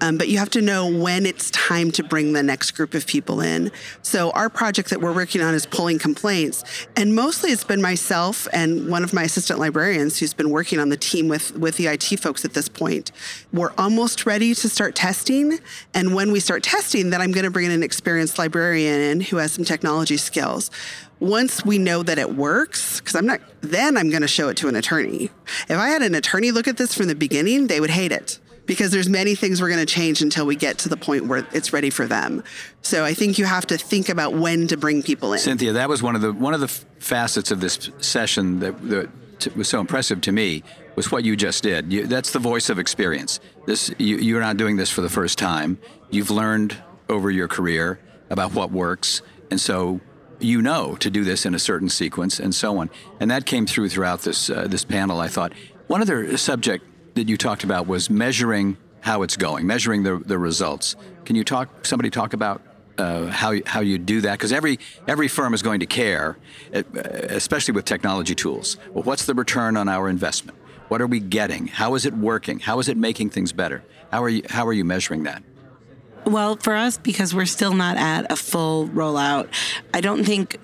Um, 0.00 0.18
but 0.18 0.26
you 0.26 0.38
have 0.38 0.50
to 0.50 0.60
know 0.60 0.90
when 0.90 1.24
it's 1.24 1.48
time 1.52 1.92
to 1.92 2.02
bring 2.02 2.32
the 2.32 2.42
next 2.42 2.72
group 2.72 2.94
of 2.94 3.06
people 3.06 3.40
in. 3.40 3.70
So, 4.02 4.32
our 4.32 4.50
project 4.50 4.90
that 4.90 5.00
we're 5.00 5.14
working 5.14 5.42
on 5.42 5.54
is 5.54 5.64
pulling 5.64 6.00
complaints. 6.00 6.64
And 6.96 7.14
mostly 7.14 7.52
it's 7.52 7.62
been 7.62 7.80
myself 7.80 8.48
and 8.52 8.90
one 8.90 9.04
of 9.04 9.14
my 9.14 9.22
assistant 9.22 9.60
librarians 9.60 10.18
who's 10.18 10.34
been 10.34 10.50
working 10.50 10.80
on 10.80 10.88
the 10.88 10.96
team 10.96 11.28
with, 11.28 11.56
with 11.56 11.76
the 11.76 11.86
IT 11.86 12.18
folks 12.18 12.44
at 12.44 12.52
this 12.52 12.68
point. 12.68 13.12
We're 13.52 13.72
almost 13.78 14.26
ready 14.26 14.56
to 14.56 14.68
start 14.68 14.96
testing. 14.96 15.60
And 15.94 16.16
when 16.16 16.32
we 16.32 16.40
start 16.40 16.64
testing, 16.64 17.10
then 17.10 17.22
I'm 17.22 17.30
going 17.30 17.44
to 17.44 17.50
bring 17.50 17.66
in 17.66 17.72
an 17.72 17.84
experienced 17.84 18.40
librarian 18.40 19.00
in 19.00 19.20
who 19.20 19.36
has 19.36 19.52
some 19.52 19.64
technology 19.64 20.16
skills 20.16 20.72
once 21.20 21.64
we 21.64 21.78
know 21.78 22.02
that 22.02 22.18
it 22.18 22.34
works, 22.34 23.00
because 23.00 23.14
I'm 23.14 23.26
not, 23.26 23.40
then 23.62 23.96
I'm 23.96 24.10
going 24.16 24.22
to 24.22 24.28
show 24.28 24.48
it 24.48 24.56
to 24.58 24.68
an 24.68 24.76
attorney. 24.76 25.30
If 25.68 25.78
I 25.78 25.88
had 25.88 26.02
an 26.02 26.14
attorney 26.14 26.50
look 26.50 26.66
at 26.66 26.76
this 26.76 26.94
from 26.94 27.06
the 27.06 27.14
beginning, 27.14 27.66
they 27.66 27.80
would 27.80 27.90
hate 27.90 28.12
it 28.12 28.38
because 28.64 28.90
there's 28.90 29.08
many 29.08 29.34
things 29.34 29.60
we're 29.60 29.68
going 29.68 29.84
to 29.84 29.86
change 29.86 30.22
until 30.22 30.46
we 30.46 30.56
get 30.56 30.78
to 30.78 30.88
the 30.88 30.96
point 30.96 31.26
where 31.26 31.46
it's 31.52 31.72
ready 31.72 31.90
for 31.90 32.06
them. 32.06 32.42
So 32.82 33.04
I 33.04 33.14
think 33.14 33.38
you 33.38 33.44
have 33.44 33.66
to 33.66 33.78
think 33.78 34.08
about 34.08 34.34
when 34.34 34.66
to 34.68 34.76
bring 34.76 35.02
people 35.02 35.32
in. 35.32 35.38
Cynthia, 35.38 35.72
that 35.74 35.88
was 35.88 36.02
one 36.02 36.16
of 36.16 36.22
the 36.22 36.32
one 36.32 36.54
of 36.54 36.60
the 36.60 36.68
facets 36.68 37.50
of 37.50 37.60
this 37.60 37.90
session 37.98 38.60
that, 38.60 38.88
that 38.88 39.10
was 39.56 39.68
so 39.68 39.80
impressive 39.80 40.20
to 40.22 40.32
me 40.32 40.62
was 40.96 41.12
what 41.12 41.24
you 41.24 41.36
just 41.36 41.62
did. 41.62 41.92
You, 41.92 42.06
that's 42.06 42.32
the 42.32 42.38
voice 42.38 42.70
of 42.70 42.78
experience. 42.78 43.38
This 43.66 43.94
you, 43.98 44.16
you're 44.16 44.40
not 44.40 44.56
doing 44.56 44.76
this 44.76 44.90
for 44.90 45.02
the 45.02 45.10
first 45.10 45.38
time. 45.38 45.78
You've 46.10 46.30
learned 46.30 46.76
over 47.08 47.30
your 47.30 47.48
career 47.48 48.00
about 48.30 48.54
what 48.54 48.72
works, 48.72 49.22
and 49.50 49.60
so 49.60 50.00
you 50.40 50.62
know 50.62 50.96
to 50.96 51.10
do 51.10 51.24
this 51.24 51.46
in 51.46 51.54
a 51.54 51.58
certain 51.58 51.88
sequence 51.88 52.38
and 52.38 52.54
so 52.54 52.78
on. 52.78 52.90
And 53.20 53.30
that 53.30 53.46
came 53.46 53.66
through 53.66 53.88
throughout 53.88 54.22
this 54.22 54.50
uh, 54.50 54.66
this 54.68 54.84
panel. 54.84 55.20
I 55.20 55.28
thought 55.28 55.52
one 55.86 56.02
other 56.02 56.36
subject 56.36 56.84
that 57.14 57.28
you 57.28 57.36
talked 57.36 57.64
about 57.64 57.86
was 57.86 58.10
measuring 58.10 58.76
how 59.00 59.22
it's 59.22 59.36
going, 59.36 59.66
measuring 59.66 60.02
the 60.02 60.18
the 60.18 60.38
results. 60.38 60.96
Can 61.24 61.36
you 61.36 61.44
talk? 61.44 61.86
Somebody 61.86 62.10
talk 62.10 62.32
about 62.32 62.62
uh, 62.98 63.26
how 63.26 63.54
how 63.64 63.80
you 63.80 63.98
do 63.98 64.20
that? 64.22 64.32
Because 64.32 64.52
every 64.52 64.78
every 65.06 65.28
firm 65.28 65.54
is 65.54 65.62
going 65.62 65.80
to 65.80 65.86
care, 65.86 66.36
especially 66.72 67.72
with 67.72 67.84
technology 67.84 68.34
tools. 68.34 68.76
Well, 68.92 69.04
what's 69.04 69.26
the 69.26 69.34
return 69.34 69.76
on 69.76 69.88
our 69.88 70.08
investment? 70.08 70.58
What 70.88 71.00
are 71.00 71.06
we 71.06 71.20
getting? 71.20 71.66
How 71.66 71.94
is 71.94 72.06
it 72.06 72.14
working? 72.14 72.60
How 72.60 72.78
is 72.78 72.88
it 72.88 72.96
making 72.96 73.30
things 73.30 73.52
better? 73.52 73.84
How 74.12 74.22
are 74.22 74.28
you 74.28 74.42
how 74.48 74.66
are 74.66 74.72
you 74.72 74.84
measuring 74.84 75.24
that? 75.24 75.42
Well, 76.26 76.56
for 76.56 76.74
us, 76.74 76.98
because 76.98 77.32
we're 77.32 77.46
still 77.46 77.72
not 77.72 77.96
at 77.96 78.32
a 78.32 78.36
full 78.36 78.88
rollout, 78.88 79.48
I 79.94 80.00
don't 80.00 80.24
think 80.24 80.58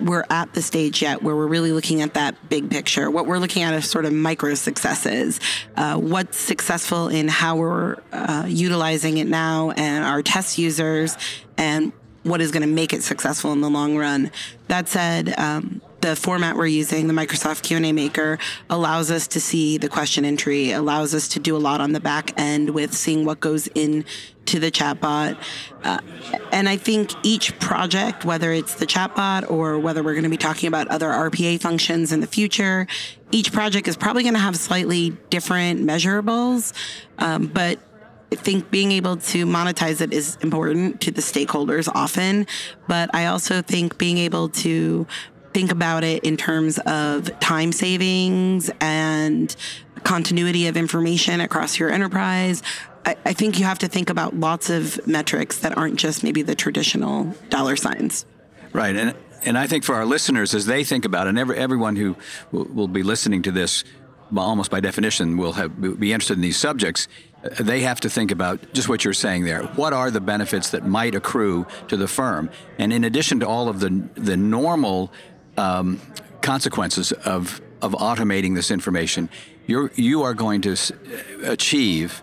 we're 0.00 0.24
at 0.28 0.54
the 0.54 0.62
stage 0.62 1.02
yet 1.02 1.22
where 1.22 1.36
we're 1.36 1.46
really 1.46 1.72
looking 1.72 2.02
at 2.02 2.14
that 2.14 2.48
big 2.48 2.68
picture. 2.68 3.08
What 3.08 3.26
we're 3.26 3.38
looking 3.38 3.62
at 3.62 3.74
is 3.74 3.88
sort 3.88 4.06
of 4.06 4.12
micro 4.12 4.54
successes. 4.54 5.38
Uh, 5.76 5.96
what's 5.96 6.36
successful 6.36 7.08
in 7.08 7.28
how 7.28 7.56
we're 7.56 7.96
uh, 8.12 8.46
utilizing 8.48 9.18
it 9.18 9.28
now 9.28 9.70
and 9.70 10.04
our 10.04 10.20
test 10.20 10.58
users, 10.58 11.16
and 11.56 11.92
what 12.24 12.40
is 12.40 12.50
going 12.50 12.62
to 12.62 12.68
make 12.68 12.92
it 12.92 13.02
successful 13.02 13.52
in 13.52 13.60
the 13.60 13.70
long 13.70 13.96
run. 13.96 14.32
That 14.66 14.88
said, 14.88 15.32
um, 15.38 15.80
the 16.00 16.16
format 16.16 16.56
we're 16.56 16.66
using, 16.66 17.06
the 17.06 17.14
Microsoft 17.14 17.62
QnA 17.62 17.94
Maker, 17.94 18.38
allows 18.70 19.10
us 19.10 19.26
to 19.28 19.40
see 19.40 19.78
the 19.78 19.88
question 19.88 20.24
entry, 20.24 20.72
allows 20.72 21.14
us 21.14 21.28
to 21.28 21.40
do 21.40 21.56
a 21.56 21.58
lot 21.58 21.80
on 21.80 21.92
the 21.92 22.00
back 22.00 22.38
end 22.38 22.70
with 22.70 22.94
seeing 22.94 23.24
what 23.24 23.40
goes 23.40 23.66
in 23.68 24.04
to 24.46 24.58
the 24.58 24.70
chatbot. 24.70 25.36
Uh, 25.82 25.98
and 26.52 26.68
I 26.68 26.76
think 26.76 27.12
each 27.22 27.58
project, 27.58 28.24
whether 28.24 28.52
it's 28.52 28.74
the 28.74 28.86
chatbot 28.86 29.50
or 29.50 29.78
whether 29.78 30.02
we're 30.02 30.14
going 30.14 30.24
to 30.24 30.30
be 30.30 30.38
talking 30.38 30.68
about 30.68 30.88
other 30.88 31.08
RPA 31.08 31.60
functions 31.60 32.12
in 32.12 32.20
the 32.20 32.26
future, 32.26 32.86
each 33.30 33.52
project 33.52 33.88
is 33.88 33.96
probably 33.96 34.22
going 34.22 34.34
to 34.34 34.40
have 34.40 34.56
slightly 34.56 35.10
different 35.30 35.80
measurables. 35.80 36.72
Um, 37.18 37.46
but 37.46 37.78
I 38.32 38.36
think 38.36 38.70
being 38.70 38.92
able 38.92 39.16
to 39.16 39.46
monetize 39.46 40.00
it 40.00 40.12
is 40.12 40.36
important 40.42 41.00
to 41.02 41.10
the 41.10 41.22
stakeholders 41.22 41.88
often. 41.94 42.46
But 42.86 43.14
I 43.14 43.26
also 43.26 43.62
think 43.62 43.98
being 43.98 44.18
able 44.18 44.50
to 44.50 45.06
think 45.58 45.72
about 45.72 46.04
it 46.04 46.22
in 46.22 46.36
terms 46.36 46.78
of 46.86 47.36
time 47.40 47.72
savings 47.72 48.70
and 48.80 49.56
continuity 50.04 50.68
of 50.68 50.76
information 50.76 51.40
across 51.40 51.80
your 51.80 51.90
enterprise. 51.90 52.62
I, 53.04 53.16
I 53.24 53.32
think 53.32 53.58
you 53.58 53.64
have 53.64 53.80
to 53.80 53.88
think 53.88 54.08
about 54.08 54.36
lots 54.36 54.70
of 54.70 55.04
metrics 55.04 55.58
that 55.58 55.76
aren't 55.76 55.96
just 55.96 56.22
maybe 56.22 56.42
the 56.42 56.54
traditional 56.54 57.34
dollar 57.48 57.74
signs. 57.74 58.24
Right, 58.72 58.94
and 58.94 59.16
and 59.42 59.58
I 59.58 59.66
think 59.66 59.82
for 59.82 59.96
our 59.96 60.06
listeners, 60.06 60.54
as 60.54 60.66
they 60.66 60.84
think 60.84 61.04
about 61.04 61.26
it, 61.26 61.30
and 61.30 61.38
every, 61.40 61.56
everyone 61.58 61.96
who 61.96 62.14
will, 62.52 62.66
will 62.66 62.88
be 62.88 63.02
listening 63.02 63.42
to 63.42 63.50
this, 63.50 63.82
almost 64.36 64.70
by 64.70 64.78
definition, 64.78 65.36
will 65.36 65.54
have, 65.54 65.80
be 65.80 66.12
interested 66.12 66.34
in 66.34 66.42
these 66.42 66.56
subjects. 66.56 67.08
uh, 67.42 67.48
They 67.60 67.80
have 67.80 67.98
to 68.00 68.08
think 68.08 68.30
about 68.30 68.74
just 68.74 68.88
what 68.88 69.04
you're 69.04 69.14
saying 69.26 69.44
there. 69.44 69.62
What 69.74 69.92
are 69.92 70.10
the 70.12 70.20
benefits 70.20 70.70
that 70.70 70.86
might 70.86 71.14
accrue 71.16 71.66
to 71.88 71.96
the 71.96 72.06
firm? 72.08 72.50
And 72.78 72.92
in 72.92 73.02
addition 73.04 73.40
to 73.40 73.48
all 73.48 73.68
of 73.68 73.80
the 73.80 73.90
the 74.14 74.36
normal 74.36 75.10
um, 75.58 76.00
consequences 76.40 77.12
of 77.12 77.60
of 77.80 77.92
automating 77.92 78.54
this 78.54 78.70
information, 78.70 79.28
you're 79.66 79.90
you 79.94 80.22
are 80.22 80.34
going 80.34 80.60
to 80.62 80.76
achieve 81.44 82.22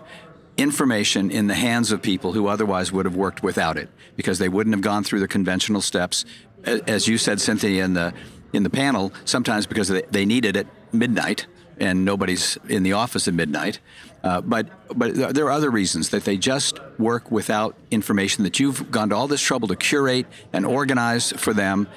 information 0.57 1.31
in 1.31 1.47
the 1.47 1.53
hands 1.53 1.91
of 1.91 2.01
people 2.01 2.33
who 2.33 2.47
otherwise 2.47 2.91
would 2.91 3.05
have 3.05 3.15
worked 3.15 3.43
without 3.43 3.77
it 3.77 3.89
because 4.15 4.39
they 4.39 4.49
wouldn't 4.49 4.73
have 4.73 4.81
gone 4.81 5.03
through 5.03 5.19
the 5.19 5.27
conventional 5.27 5.81
steps. 5.81 6.25
As 6.63 7.07
you 7.07 7.17
said, 7.17 7.41
Cynthia, 7.41 7.83
in 7.83 7.93
the 7.93 8.13
in 8.53 8.63
the 8.63 8.69
panel, 8.69 9.11
sometimes 9.25 9.65
because 9.65 9.89
they, 9.89 10.03
they 10.03 10.25
need 10.25 10.45
it 10.45 10.55
at 10.55 10.67
midnight 10.93 11.45
and 11.77 12.05
nobody's 12.05 12.57
in 12.69 12.83
the 12.83 12.93
office 12.93 13.27
at 13.27 13.33
midnight. 13.33 13.79
Uh, 14.23 14.41
but 14.41 14.67
but 14.97 15.13
there 15.13 15.45
are 15.45 15.51
other 15.51 15.69
reasons 15.69 16.09
that 16.09 16.23
they 16.23 16.37
just 16.37 16.79
work 16.97 17.29
without 17.31 17.75
information 17.91 18.43
that 18.43 18.59
you've 18.59 18.89
gone 18.89 19.09
to 19.09 19.15
all 19.15 19.27
this 19.27 19.41
trouble 19.41 19.67
to 19.67 19.75
curate 19.75 20.25
and 20.53 20.65
organize 20.65 21.31
for 21.33 21.53
them, 21.53 21.87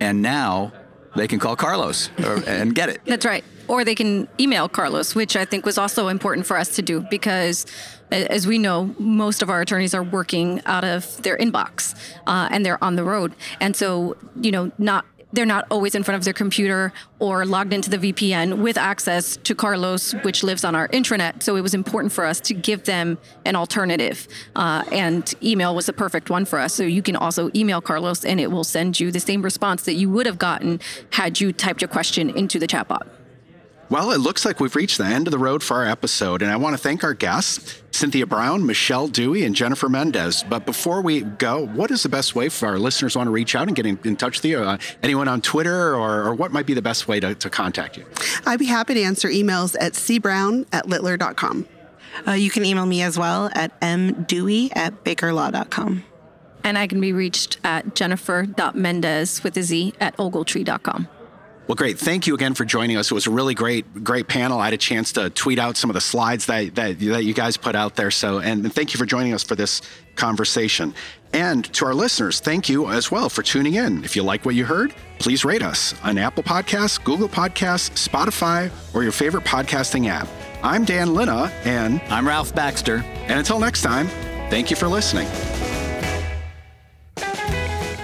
and 0.00 0.20
now 0.20 0.72
they 1.18 1.28
can 1.28 1.38
call 1.38 1.56
Carlos 1.56 2.10
or, 2.24 2.42
and 2.46 2.74
get 2.74 2.88
it. 2.88 3.00
That's 3.04 3.26
right. 3.26 3.44
Or 3.66 3.84
they 3.84 3.94
can 3.94 4.28
email 4.40 4.68
Carlos, 4.68 5.14
which 5.14 5.36
I 5.36 5.44
think 5.44 5.66
was 5.66 5.76
also 5.76 6.08
important 6.08 6.46
for 6.46 6.56
us 6.56 6.74
to 6.76 6.82
do 6.82 7.04
because, 7.10 7.66
as 8.10 8.46
we 8.46 8.56
know, 8.56 8.94
most 8.98 9.42
of 9.42 9.50
our 9.50 9.60
attorneys 9.60 9.94
are 9.94 10.02
working 10.02 10.62
out 10.64 10.84
of 10.84 11.22
their 11.22 11.36
inbox 11.36 11.94
uh, 12.26 12.48
and 12.50 12.64
they're 12.64 12.82
on 12.82 12.96
the 12.96 13.04
road. 13.04 13.34
And 13.60 13.76
so, 13.76 14.16
you 14.40 14.50
know, 14.50 14.72
not 14.78 15.04
they're 15.32 15.46
not 15.46 15.66
always 15.70 15.94
in 15.94 16.02
front 16.02 16.16
of 16.16 16.24
their 16.24 16.32
computer 16.32 16.92
or 17.18 17.44
logged 17.44 17.72
into 17.72 17.90
the 17.90 17.98
VPN 17.98 18.58
with 18.58 18.78
access 18.78 19.36
to 19.38 19.54
Carlos, 19.54 20.12
which 20.22 20.42
lives 20.42 20.64
on 20.64 20.74
our 20.74 20.88
intranet. 20.88 21.42
So 21.42 21.56
it 21.56 21.60
was 21.60 21.74
important 21.74 22.12
for 22.12 22.24
us 22.24 22.40
to 22.40 22.54
give 22.54 22.84
them 22.84 23.18
an 23.44 23.56
alternative. 23.56 24.26
Uh, 24.56 24.84
and 24.90 25.32
email 25.42 25.74
was 25.74 25.86
the 25.86 25.92
perfect 25.92 26.30
one 26.30 26.44
for 26.44 26.58
us. 26.58 26.72
So 26.72 26.84
you 26.84 27.02
can 27.02 27.16
also 27.16 27.50
email 27.54 27.80
Carlos 27.80 28.24
and 28.24 28.40
it 28.40 28.50
will 28.50 28.64
send 28.64 28.98
you 28.98 29.12
the 29.12 29.20
same 29.20 29.42
response 29.42 29.82
that 29.82 29.94
you 29.94 30.08
would 30.10 30.26
have 30.26 30.38
gotten 30.38 30.80
had 31.10 31.40
you 31.40 31.52
typed 31.52 31.82
your 31.82 31.88
question 31.88 32.30
into 32.30 32.58
the 32.58 32.66
chatbot. 32.66 33.06
Well, 33.90 34.10
it 34.10 34.18
looks 34.18 34.44
like 34.44 34.60
we've 34.60 34.76
reached 34.76 34.98
the 34.98 35.06
end 35.06 35.26
of 35.26 35.30
the 35.30 35.38
road 35.38 35.62
for 35.62 35.78
our 35.78 35.86
episode, 35.86 36.42
and 36.42 36.50
I 36.50 36.56
want 36.56 36.76
to 36.76 36.78
thank 36.82 37.02
our 37.04 37.14
guests, 37.14 37.82
Cynthia 37.90 38.26
Brown, 38.26 38.66
Michelle 38.66 39.08
Dewey, 39.08 39.44
and 39.46 39.54
Jennifer 39.54 39.88
Mendez. 39.88 40.42
But 40.42 40.66
before 40.66 41.00
we 41.00 41.22
go, 41.22 41.66
what 41.68 41.90
is 41.90 42.02
the 42.02 42.10
best 42.10 42.34
way 42.34 42.50
for 42.50 42.66
our 42.66 42.78
listeners 42.78 43.14
who 43.14 43.20
want 43.20 43.28
to 43.28 43.32
reach 43.32 43.54
out 43.54 43.66
and 43.66 43.74
get 43.74 43.86
in, 43.86 43.98
in 44.04 44.16
touch 44.16 44.38
with 44.38 44.44
you? 44.44 44.58
Uh, 44.58 44.76
anyone 45.02 45.26
on 45.26 45.40
Twitter, 45.40 45.94
or, 45.94 46.22
or 46.22 46.34
what 46.34 46.52
might 46.52 46.66
be 46.66 46.74
the 46.74 46.82
best 46.82 47.08
way 47.08 47.18
to, 47.18 47.34
to 47.36 47.48
contact 47.48 47.96
you? 47.96 48.04
I'd 48.44 48.58
be 48.58 48.66
happy 48.66 48.92
to 48.92 49.02
answer 49.02 49.28
emails 49.28 49.74
at 49.80 49.94
cbrown 49.94 50.66
at 50.70 50.86
littler.com. 50.86 51.66
Uh, 52.26 52.32
you 52.32 52.50
can 52.50 52.66
email 52.66 52.84
me 52.84 53.00
as 53.00 53.18
well 53.18 53.48
at 53.54 53.80
mdewey 53.80 54.70
at 54.76 55.02
bakerlaw.com. 55.02 56.04
And 56.62 56.76
I 56.76 56.86
can 56.88 57.00
be 57.00 57.14
reached 57.14 57.58
at 57.64 57.94
jennifer.mendez 57.94 59.42
with 59.42 59.56
a 59.56 59.62
Z 59.62 59.94
at 59.98 60.14
ogletree.com. 60.18 61.08
Well, 61.68 61.76
great. 61.76 61.98
Thank 61.98 62.26
you 62.26 62.34
again 62.34 62.54
for 62.54 62.64
joining 62.64 62.96
us. 62.96 63.10
It 63.10 63.14
was 63.14 63.26
a 63.26 63.30
really 63.30 63.52
great, 63.54 64.02
great 64.02 64.26
panel. 64.26 64.58
I 64.58 64.64
had 64.64 64.72
a 64.72 64.78
chance 64.78 65.12
to 65.12 65.28
tweet 65.28 65.58
out 65.58 65.76
some 65.76 65.90
of 65.90 65.94
the 65.94 66.00
slides 66.00 66.46
that, 66.46 66.74
that, 66.76 66.98
that 66.98 67.24
you 67.24 67.34
guys 67.34 67.58
put 67.58 67.76
out 67.76 67.94
there. 67.94 68.10
So, 68.10 68.38
and 68.38 68.72
thank 68.72 68.94
you 68.94 68.98
for 68.98 69.04
joining 69.04 69.34
us 69.34 69.42
for 69.44 69.54
this 69.54 69.82
conversation. 70.16 70.94
And 71.34 71.70
to 71.74 71.84
our 71.84 71.92
listeners, 71.92 72.40
thank 72.40 72.70
you 72.70 72.88
as 72.88 73.10
well 73.10 73.28
for 73.28 73.42
tuning 73.42 73.74
in. 73.74 74.02
If 74.02 74.16
you 74.16 74.22
like 74.22 74.46
what 74.46 74.54
you 74.54 74.64
heard, 74.64 74.94
please 75.18 75.44
rate 75.44 75.62
us 75.62 75.94
on 76.02 76.16
Apple 76.16 76.42
Podcasts, 76.42 77.04
Google 77.04 77.28
Podcasts, 77.28 78.08
Spotify, 78.08 78.70
or 78.94 79.02
your 79.02 79.12
favorite 79.12 79.44
podcasting 79.44 80.08
app. 80.08 80.26
I'm 80.62 80.86
Dan 80.86 81.12
Linna, 81.12 81.52
and, 81.64 82.00
I'm 82.08 82.26
Ralph 82.26 82.54
Baxter. 82.54 83.04
and 83.26 83.38
until 83.38 83.60
next 83.60 83.82
time, 83.82 84.08
thank 84.48 84.70
you 84.70 84.76
for 84.76 84.88
listening. 84.88 85.28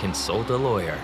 consult 0.00 0.50
a 0.50 0.56
lawyer. 0.56 0.98